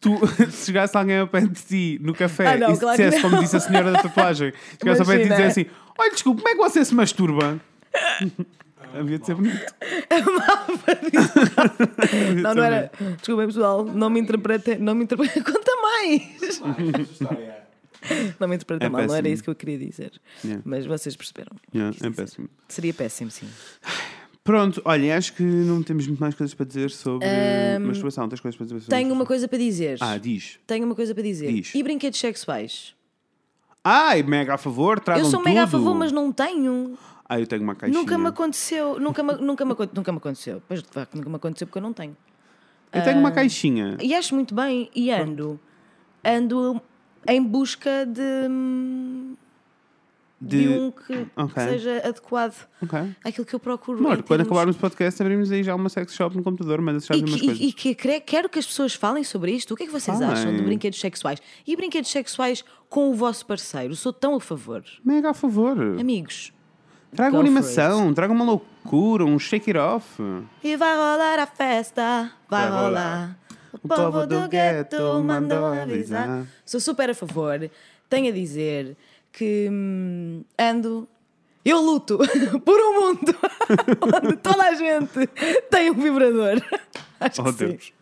[0.00, 0.18] tu,
[0.50, 3.22] se chegasse alguém ao pé de ti no café Ah, não, e se claro dissesse,
[3.22, 5.48] como disse a senhora da tatuagem, chegasse ao pé de ti e Imagina.
[5.48, 7.60] dissesse assim: Olha, desculpe, como é que você se masturba?
[8.98, 9.74] Havia de ser bonito.
[12.42, 12.90] Não, não era.
[13.18, 14.78] Desculpem, pessoal, não me interpretem.
[14.78, 15.42] Não me interpretem.
[15.42, 16.60] Conta mais!
[18.40, 19.34] Não me interpretem É mal, não era péssimo.
[19.34, 20.12] isso que eu queria dizer.
[20.44, 20.62] Yeah.
[20.64, 21.52] Mas vocês perceberam.
[21.74, 22.22] Yeah, é dizer.
[22.22, 22.48] péssimo.
[22.68, 23.48] Seria péssimo, sim.
[24.48, 27.26] Pronto, olha, acho que não temos muito mais coisas para dizer sobre
[27.82, 28.26] masturbação.
[28.30, 29.98] Tens coisas para dizer sobre Tenho uma coisa para dizer.
[30.00, 30.58] Ah, diz.
[30.66, 31.52] Tenho uma coisa para dizer.
[31.52, 31.74] Diz.
[31.74, 32.94] E brinquedos sexuais?
[33.84, 35.72] Ai, mega a favor, tragam eu sou mega a tudo.
[35.72, 36.96] favor, mas não tenho.
[37.28, 38.00] Ah, eu tenho uma caixinha.
[38.00, 38.98] Nunca me aconteceu.
[38.98, 40.62] Nunca me, nunca me, nunca me aconteceu.
[40.66, 42.16] Pois de facto, nunca me aconteceu porque eu não tenho.
[42.90, 43.20] Eu tenho Ah.
[43.20, 43.98] uma caixinha.
[44.00, 44.88] E acho muito bem.
[44.94, 45.60] E ando.
[46.24, 46.80] Ando
[47.28, 48.48] em busca de.
[50.40, 51.62] De, De- um que, que Ok.
[51.64, 52.98] seja adequado Ok.
[53.24, 53.98] àquilo que eu procuro.
[53.98, 57.16] Amor, quando termos- acabarmos o podcast, abrimos aí já uma sex shop no computador, já
[57.16, 57.58] E, umas coisas.
[57.60, 59.74] e, que quero que as pessoas falem sobre isto.
[59.74, 60.32] O que é que vocês Falem.
[60.32, 61.42] acham de brinquedos sexuais?
[61.66, 63.96] E brinquedos sexuais com o vosso parceiro?
[63.96, 64.84] Sou tão a favor.
[65.04, 65.76] Mega a favor.
[65.98, 66.52] Amigos.
[67.10, 70.06] Go for animação, tragam uma loucura, um shake it off.
[70.62, 72.84] E vai rolar a festa, vai, Vai rolar.
[72.90, 73.38] rolar.
[73.82, 76.46] O povo do gueto mandou avisar.
[76.64, 77.68] Sou super a favor.
[78.08, 78.96] Tenho a dizer
[79.38, 81.08] que hum, ando.
[81.64, 82.18] Eu luto
[82.64, 83.36] por um mundo
[84.16, 85.26] onde toda a gente
[85.70, 86.62] tem um vibrador.
[87.20, 87.66] Acho que Oh, sim.
[87.66, 87.92] Deus.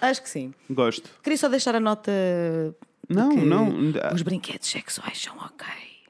[0.00, 0.54] Acho que sim.
[0.68, 1.08] Gosto.
[1.22, 2.12] Queria só deixar a nota.
[3.08, 3.72] Não, que não.
[4.14, 5.66] Os brinquedos sexuais são ok.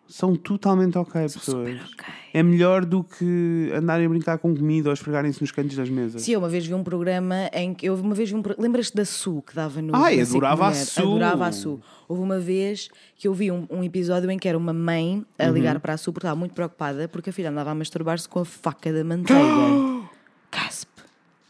[0.08, 1.44] São totalmente ok, pessoas.
[1.44, 2.14] Super ok.
[2.32, 6.22] É melhor do que andarem a brincar com comida ou esfregarem-se nos cantos das mesas.
[6.22, 7.86] Sim, eu uma vez vi um programa em que.
[7.86, 9.94] Eu uma vez vi um Lembras-te da Su que dava no.
[9.94, 10.74] Ai, adorava a?
[10.74, 11.00] Su.
[11.00, 11.78] Adorava a Su.
[12.08, 15.44] Houve uma vez que eu vi um, um episódio em que era uma mãe a
[15.46, 15.52] Uhum.
[15.52, 18.40] ligar para a Su porque estava muito preocupada porque a filha andava a masturbar-se com
[18.40, 20.08] a faca da manteiga.
[20.50, 20.88] Casp.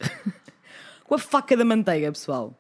[1.05, 2.59] com a faca da manteiga, pessoal.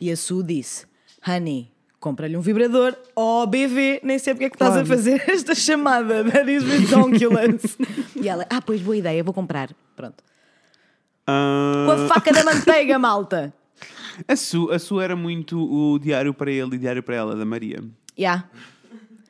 [0.00, 0.86] E a Su disse:
[1.26, 1.70] honey,
[2.00, 2.94] compra-lhe um vibrador.
[3.14, 4.86] Oh, BV, nem sei porque é que estás a Claro.
[4.88, 6.24] fazer esta chamada.
[6.24, 7.76] That is ridiculous.
[8.20, 9.70] e ela, ah, pois boa ideia, vou comprar.
[9.94, 10.22] Pronto.
[11.26, 13.52] Ah, Com a faca da manteiga, malta.
[14.28, 17.44] a, Su, a Su era muito o diário para ele e diário para ela, da
[17.44, 17.82] Maria.
[18.18, 18.48] Yeah,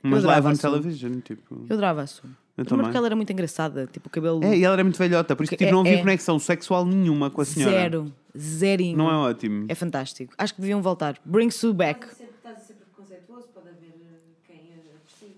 [0.03, 1.65] Mas live on a television, tipo.
[1.69, 2.23] eu adorava a Su.
[2.57, 2.85] Eu Primeiro também.
[2.87, 5.43] porque ela era muito engraçada, tipo o cabelo É, e ela era muito velhota, por
[5.43, 7.73] isso Que tipo, é- não havia é- conexão sexual nenhuma com a senhora.
[7.73, 8.97] zero, zerinho.
[8.97, 9.67] Não é ótimo.
[9.69, 10.33] É fantástico.
[10.39, 11.19] Acho que deviam voltar.
[11.25, 12.07] Bring Sue back.
[12.07, 15.37] Pode ser, estás a ser preconceituoso, pode haver eh, quem a aprecie.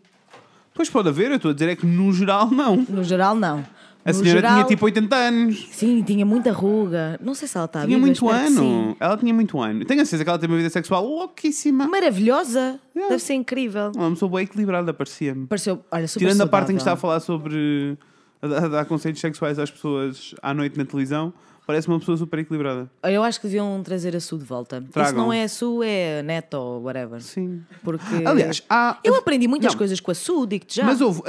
[0.79, 2.77] Pois pode haver, eu estou a dizer é que no geral não.
[2.77, 3.67] No geral, não.
[4.05, 5.69] A no senhora geral, tinha tipo 80 anos.
[5.73, 7.19] Sim, tinha muita ruga.
[7.21, 8.97] Não sei se ela está Tinha viva, muito espero que ano.
[9.01, 9.85] Ela tinha muito ano.
[9.85, 11.89] Tenho a certeza que ela tem uma vida sexual louquíssima.
[11.89, 12.79] Maravilhosa.
[12.95, 13.11] Yeah.
[13.11, 13.91] Deve ser incrível.
[13.93, 15.49] É uma pessoa bem equilibrada, parecia-me.
[15.49, 17.01] Pareceu, olha, super Tirando a parte em que está a saudável.
[17.01, 17.99] falar sobre
[18.41, 21.33] a a dar conselhos sexuais às pessoas à noite na televisão,
[21.69, 22.91] parece uma pessoa super equilibrada.
[23.03, 24.79] Eu acho que deviam trazer a Su de volta.
[24.79, 25.27] Isso Tragam.
[25.27, 27.21] não é a Su, é a Neto ou whatever.
[27.21, 27.63] Sim.
[27.85, 28.99] Porque Aliás, há.
[29.05, 29.79] eu aprendi muitas Não.
[29.79, 30.85] coisas com a Su, digo-te já.
[30.85, 31.21] Mas houve,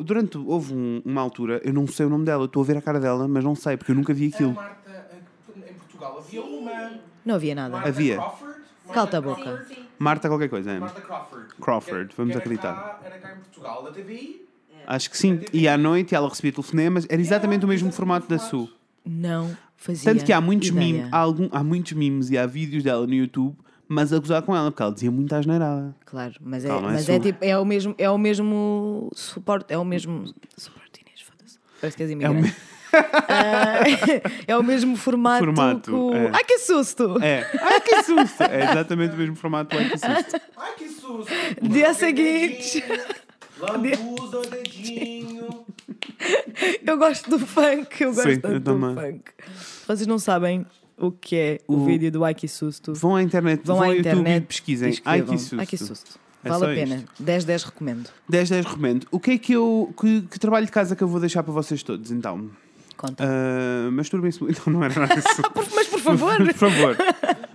[0.00, 2.76] durante houve um- uma altura, eu não sei o nome dela, eu estou a ver
[2.76, 4.52] a cara dela, mas não sei, porque eu nunca vi A aquilo.
[4.52, 6.90] Marta, eh, em Portugal, havia uma.
[7.24, 7.70] Não havia nada.
[7.70, 8.16] Marta Havia.
[8.16, 8.54] Crawford?
[8.86, 9.50] Marta Cala-te a Crawford?
[9.58, 9.64] boca.
[9.74, 9.84] Sim.
[9.98, 10.78] Marta qualquer coisa, é?
[10.80, 11.46] Marta Crawford.
[11.60, 12.74] Crawford, Que- vamos que era acreditar.
[12.74, 14.44] cá- Era cá em Portugal, da TVI.
[14.86, 15.40] Acho que sim.
[15.52, 18.68] E à noite ela recebia telefonemas, era exatamente o mesmo formato da Su.
[19.04, 20.12] Não fazia.
[20.12, 20.92] Tanto que há muitos, ideia.
[20.94, 24.42] memes, há, algum, há muitos memes e há vídeos dela no YouTube, mas a gozar
[24.42, 25.94] com ela, porque ela dizia muita asneirada.
[26.06, 29.66] Claro, mas é, Calma, é mas é tipo, é o mesmo, é o mesmo suporte,
[29.72, 30.24] é o mesmo
[30.56, 31.58] suporte Inês, foda-se.
[31.80, 32.48] Parece que és É o imigrante.
[32.48, 32.74] me-
[33.28, 33.82] Ah,
[34.46, 36.30] é o mesmo formato, Formato, que o- é.
[36.32, 37.18] Ai que susto!
[37.20, 37.44] É.
[37.60, 38.42] Ai que susto!
[38.44, 39.76] É exatamente o mesmo formato.
[39.76, 40.40] Ai que susto.
[40.56, 41.32] Ai, que susto!
[41.60, 42.84] Dia seguinte.
[43.58, 45.64] Lambuza o dedinho.
[46.86, 48.94] Eu gosto do funk, eu gosto Sim, tanto eu do também.
[49.12, 49.30] funk.
[49.86, 50.64] Vocês não sabem
[50.98, 52.94] o que é o, O- vídeo do Ai que susto?
[52.94, 54.92] Vão à internet, Vão vão, à YouTube internet e pesquisem.
[54.92, 55.60] e Ai que susto.
[55.60, 56.18] Ai que susto.
[56.44, 56.96] É Vale a pena.
[56.96, 57.22] isto.
[57.22, 58.10] 10-10 recomendo.
[58.28, 59.06] 10 10 recomendo.
[59.10, 59.92] O que é que eu.
[59.98, 62.50] Que, que trabalho de casa que eu vou deixar para vocês todos, então?
[63.08, 63.24] Conta.
[63.24, 64.62] Uh, Masturbem-se muito.
[64.66, 65.42] Não, não era nada disso.
[65.74, 66.36] Mas por favor!
[66.44, 66.96] por favor.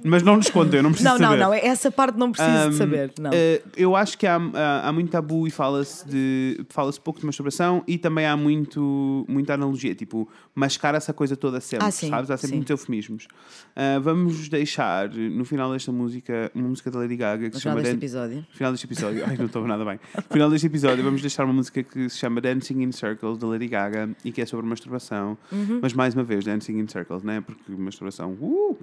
[0.03, 1.39] Mas não nos contem, eu não preciso não, não, saber.
[1.43, 1.53] não.
[1.53, 3.13] Essa parte não preciso Um, de saber.
[3.19, 3.31] Não.
[3.33, 7.25] eh, eu acho que há, há, há muito tabu e fala-se de fala-se pouco de
[7.25, 12.09] masturbação e também há muito muita analogia, tipo, mascara-se a coisa toda sempre, Ah, sim,
[12.09, 12.31] sabes?
[12.31, 12.55] Há sempre sim.
[12.55, 13.27] muitos eufemismos.
[13.75, 17.61] Ah, vamos deixar no final desta música uma música da Lady Gaga que No se
[17.63, 18.45] final chama deste Dan- episódio.
[18.53, 19.99] final deste episódio, ai não estou nada bem.
[20.15, 23.47] No final deste episódio vamos deixar uma música que se chama Dancing in Circles da
[23.47, 25.37] Lady Gaga e que é sobre masturbação.
[25.51, 25.79] Uhum.
[25.81, 27.41] Mas mais uma vez, Dancing in Circles, né?
[27.41, 28.31] Porque masturbação.
[28.41, 28.77] Uh!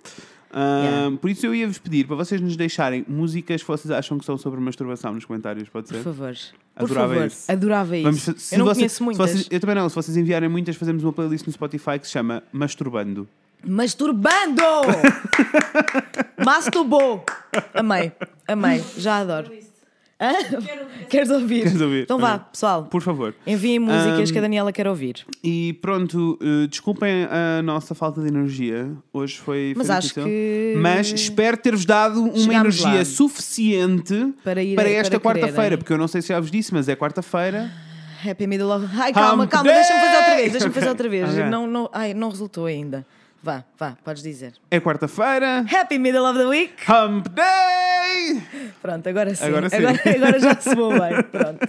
[0.52, 1.16] Ah, Yeah.
[1.18, 4.38] Por isso eu ia-vos pedir para vocês nos deixarem músicas que vocês acham que são
[4.38, 6.02] sobre masturbação nos comentários, pode Por ser?
[6.02, 6.34] favor.
[6.76, 7.26] Por Adorava favor.
[7.26, 7.52] isso.
[7.52, 8.04] Adorava isso.
[8.32, 9.30] Vamos eu não vocês- conheço muitas.
[9.30, 9.88] vocês- eu também não.
[9.88, 13.28] Se vocês enviarem muitas, fazemos uma playlist no Spotify que se chama Masturbando.
[13.64, 14.62] Masturbando!
[16.44, 17.24] Masturbou!
[17.74, 18.12] Amei,
[18.46, 19.50] amei, já adoro.
[21.10, 21.62] Queres ouvir?
[21.64, 22.02] Queres ouvir?
[22.04, 22.84] Então vá, pessoal.
[22.84, 23.34] Por favor.
[23.46, 25.26] Enviem músicas que a Daniela quer ouvir.
[25.44, 28.90] E pronto, eh, desculpem a nossa falta de energia.
[29.12, 29.74] Hoje foi.
[29.76, 30.24] Mas acho difícil.
[30.24, 33.04] que- Mas espero ter-vos dado uma Chegámos energia lá.
[33.04, 35.76] suficiente Para ir- para esta quarta-feira.
[35.76, 37.70] Porque eu não sei se já vos disse, mas é quarta-feira.
[38.26, 38.86] Happy Middle of.
[38.98, 41.28] Ai, calma, Hump calma, deixa-me fazer outra vez, deixa-me fazer outra vez.
[41.36, 41.44] Ok.
[41.50, 43.06] Não, não, ai, não resultou ainda.
[43.46, 44.54] Vá, vá, podes dizer.
[44.68, 45.64] É quarta-feira.
[45.72, 46.72] Happy Middle of the Week!
[46.90, 48.42] Hump Day!
[48.82, 49.44] Pronto, agora sim.
[49.44, 49.76] Agora sim.
[49.76, 51.22] Agora, agora já se vou bem.
[51.30, 51.68] Pronto.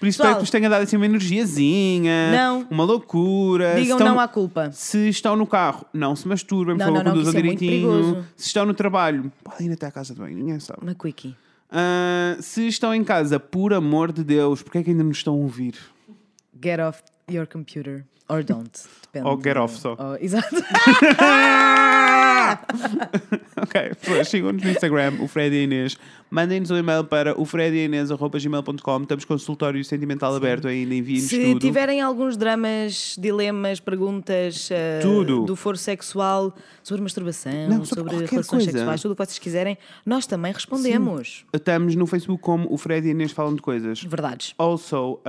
[0.00, 2.32] Por isso espero que vos tenha dado assim uma energiazinha.
[2.32, 2.66] Não.
[2.70, 3.74] Uma loucura.
[3.74, 4.70] Digam estão- não à culpa.
[4.72, 8.26] Se estão no carro, não se masturbem, por favor, conduzam é direitinho.
[8.34, 10.78] se estão no trabalho, podem ir até à casa de banho, ninguém sabe.
[10.80, 11.36] Uma quickie.
[11.70, 15.34] Ah, se estão em casa, por amor de Deus, porque é que ainda nos estão
[15.34, 15.74] a ouvir?
[16.64, 18.06] Get off your computer.
[18.30, 18.70] Or don't.
[19.12, 19.28] Depende.
[19.28, 19.96] Ou get off só.
[19.98, 20.56] Oh, exato.
[23.56, 25.96] Ok, pessoas, sigam-nos no Instagram, o Fred e Inês.
[26.30, 29.02] Mandem-nos um e-mail para o frediinês.gmail.com.
[29.02, 31.60] Estamos com o consultório sentimental aberto ainda, enviem-nos Se tudo.
[31.60, 35.44] tiverem alguns dramas, dilemas, perguntas eh, Tudo.
[35.44, 38.72] do foro sexual, sobre masturbação, Não, sobre sobre relações coisa.
[38.72, 41.44] sexuais, tudo o que vocês quiserem, nós também respondemos.
[41.52, 44.02] Estamos no Facebook como o Fred e Inês falam de coisas.
[44.02, 44.54] Verdades.
[44.56, 45.20] Also,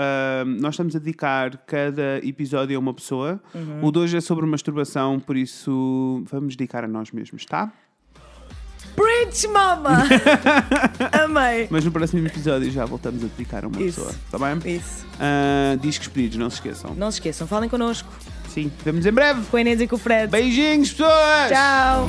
[0.46, 3.42] um, nós estamos a dedicar cada episódio a uma pessoa.
[3.54, 3.73] Uhum.
[3.82, 7.72] O de hoje é sobre masturbação, por isso vamos dedicar a nós mesmos, tá?
[8.96, 10.04] Preach, mama!
[11.24, 11.68] Amei.
[11.70, 14.02] Mas no próximo episódio já voltamos a dedicar a uma Isso.
[14.02, 14.76] pessoa, tá bem?
[14.76, 15.06] Isso.
[15.16, 16.94] Uh, discos pedidos, não se esqueçam.
[16.94, 18.10] Não se esqueçam, falem connosco.
[18.50, 19.42] Sim, vemos em breve.
[19.50, 20.28] Com a Inês e com o Fred.
[20.30, 21.50] Beijinhos, pessoas!
[21.50, 22.08] Tchau!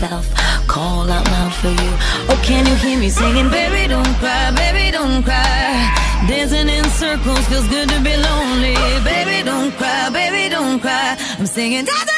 [0.00, 0.34] Myself.
[0.66, 1.92] Call out loud for you.
[2.30, 3.48] Oh, can you hear me singing?
[3.50, 5.94] Baby, don't cry, baby, don't cry.
[6.28, 7.46] Dancing in circles.
[7.48, 8.74] Feels good to be lonely.
[9.04, 11.16] Baby, don't cry, baby, don't cry.
[11.38, 11.84] I'm singing.
[11.84, 12.13] Da, da,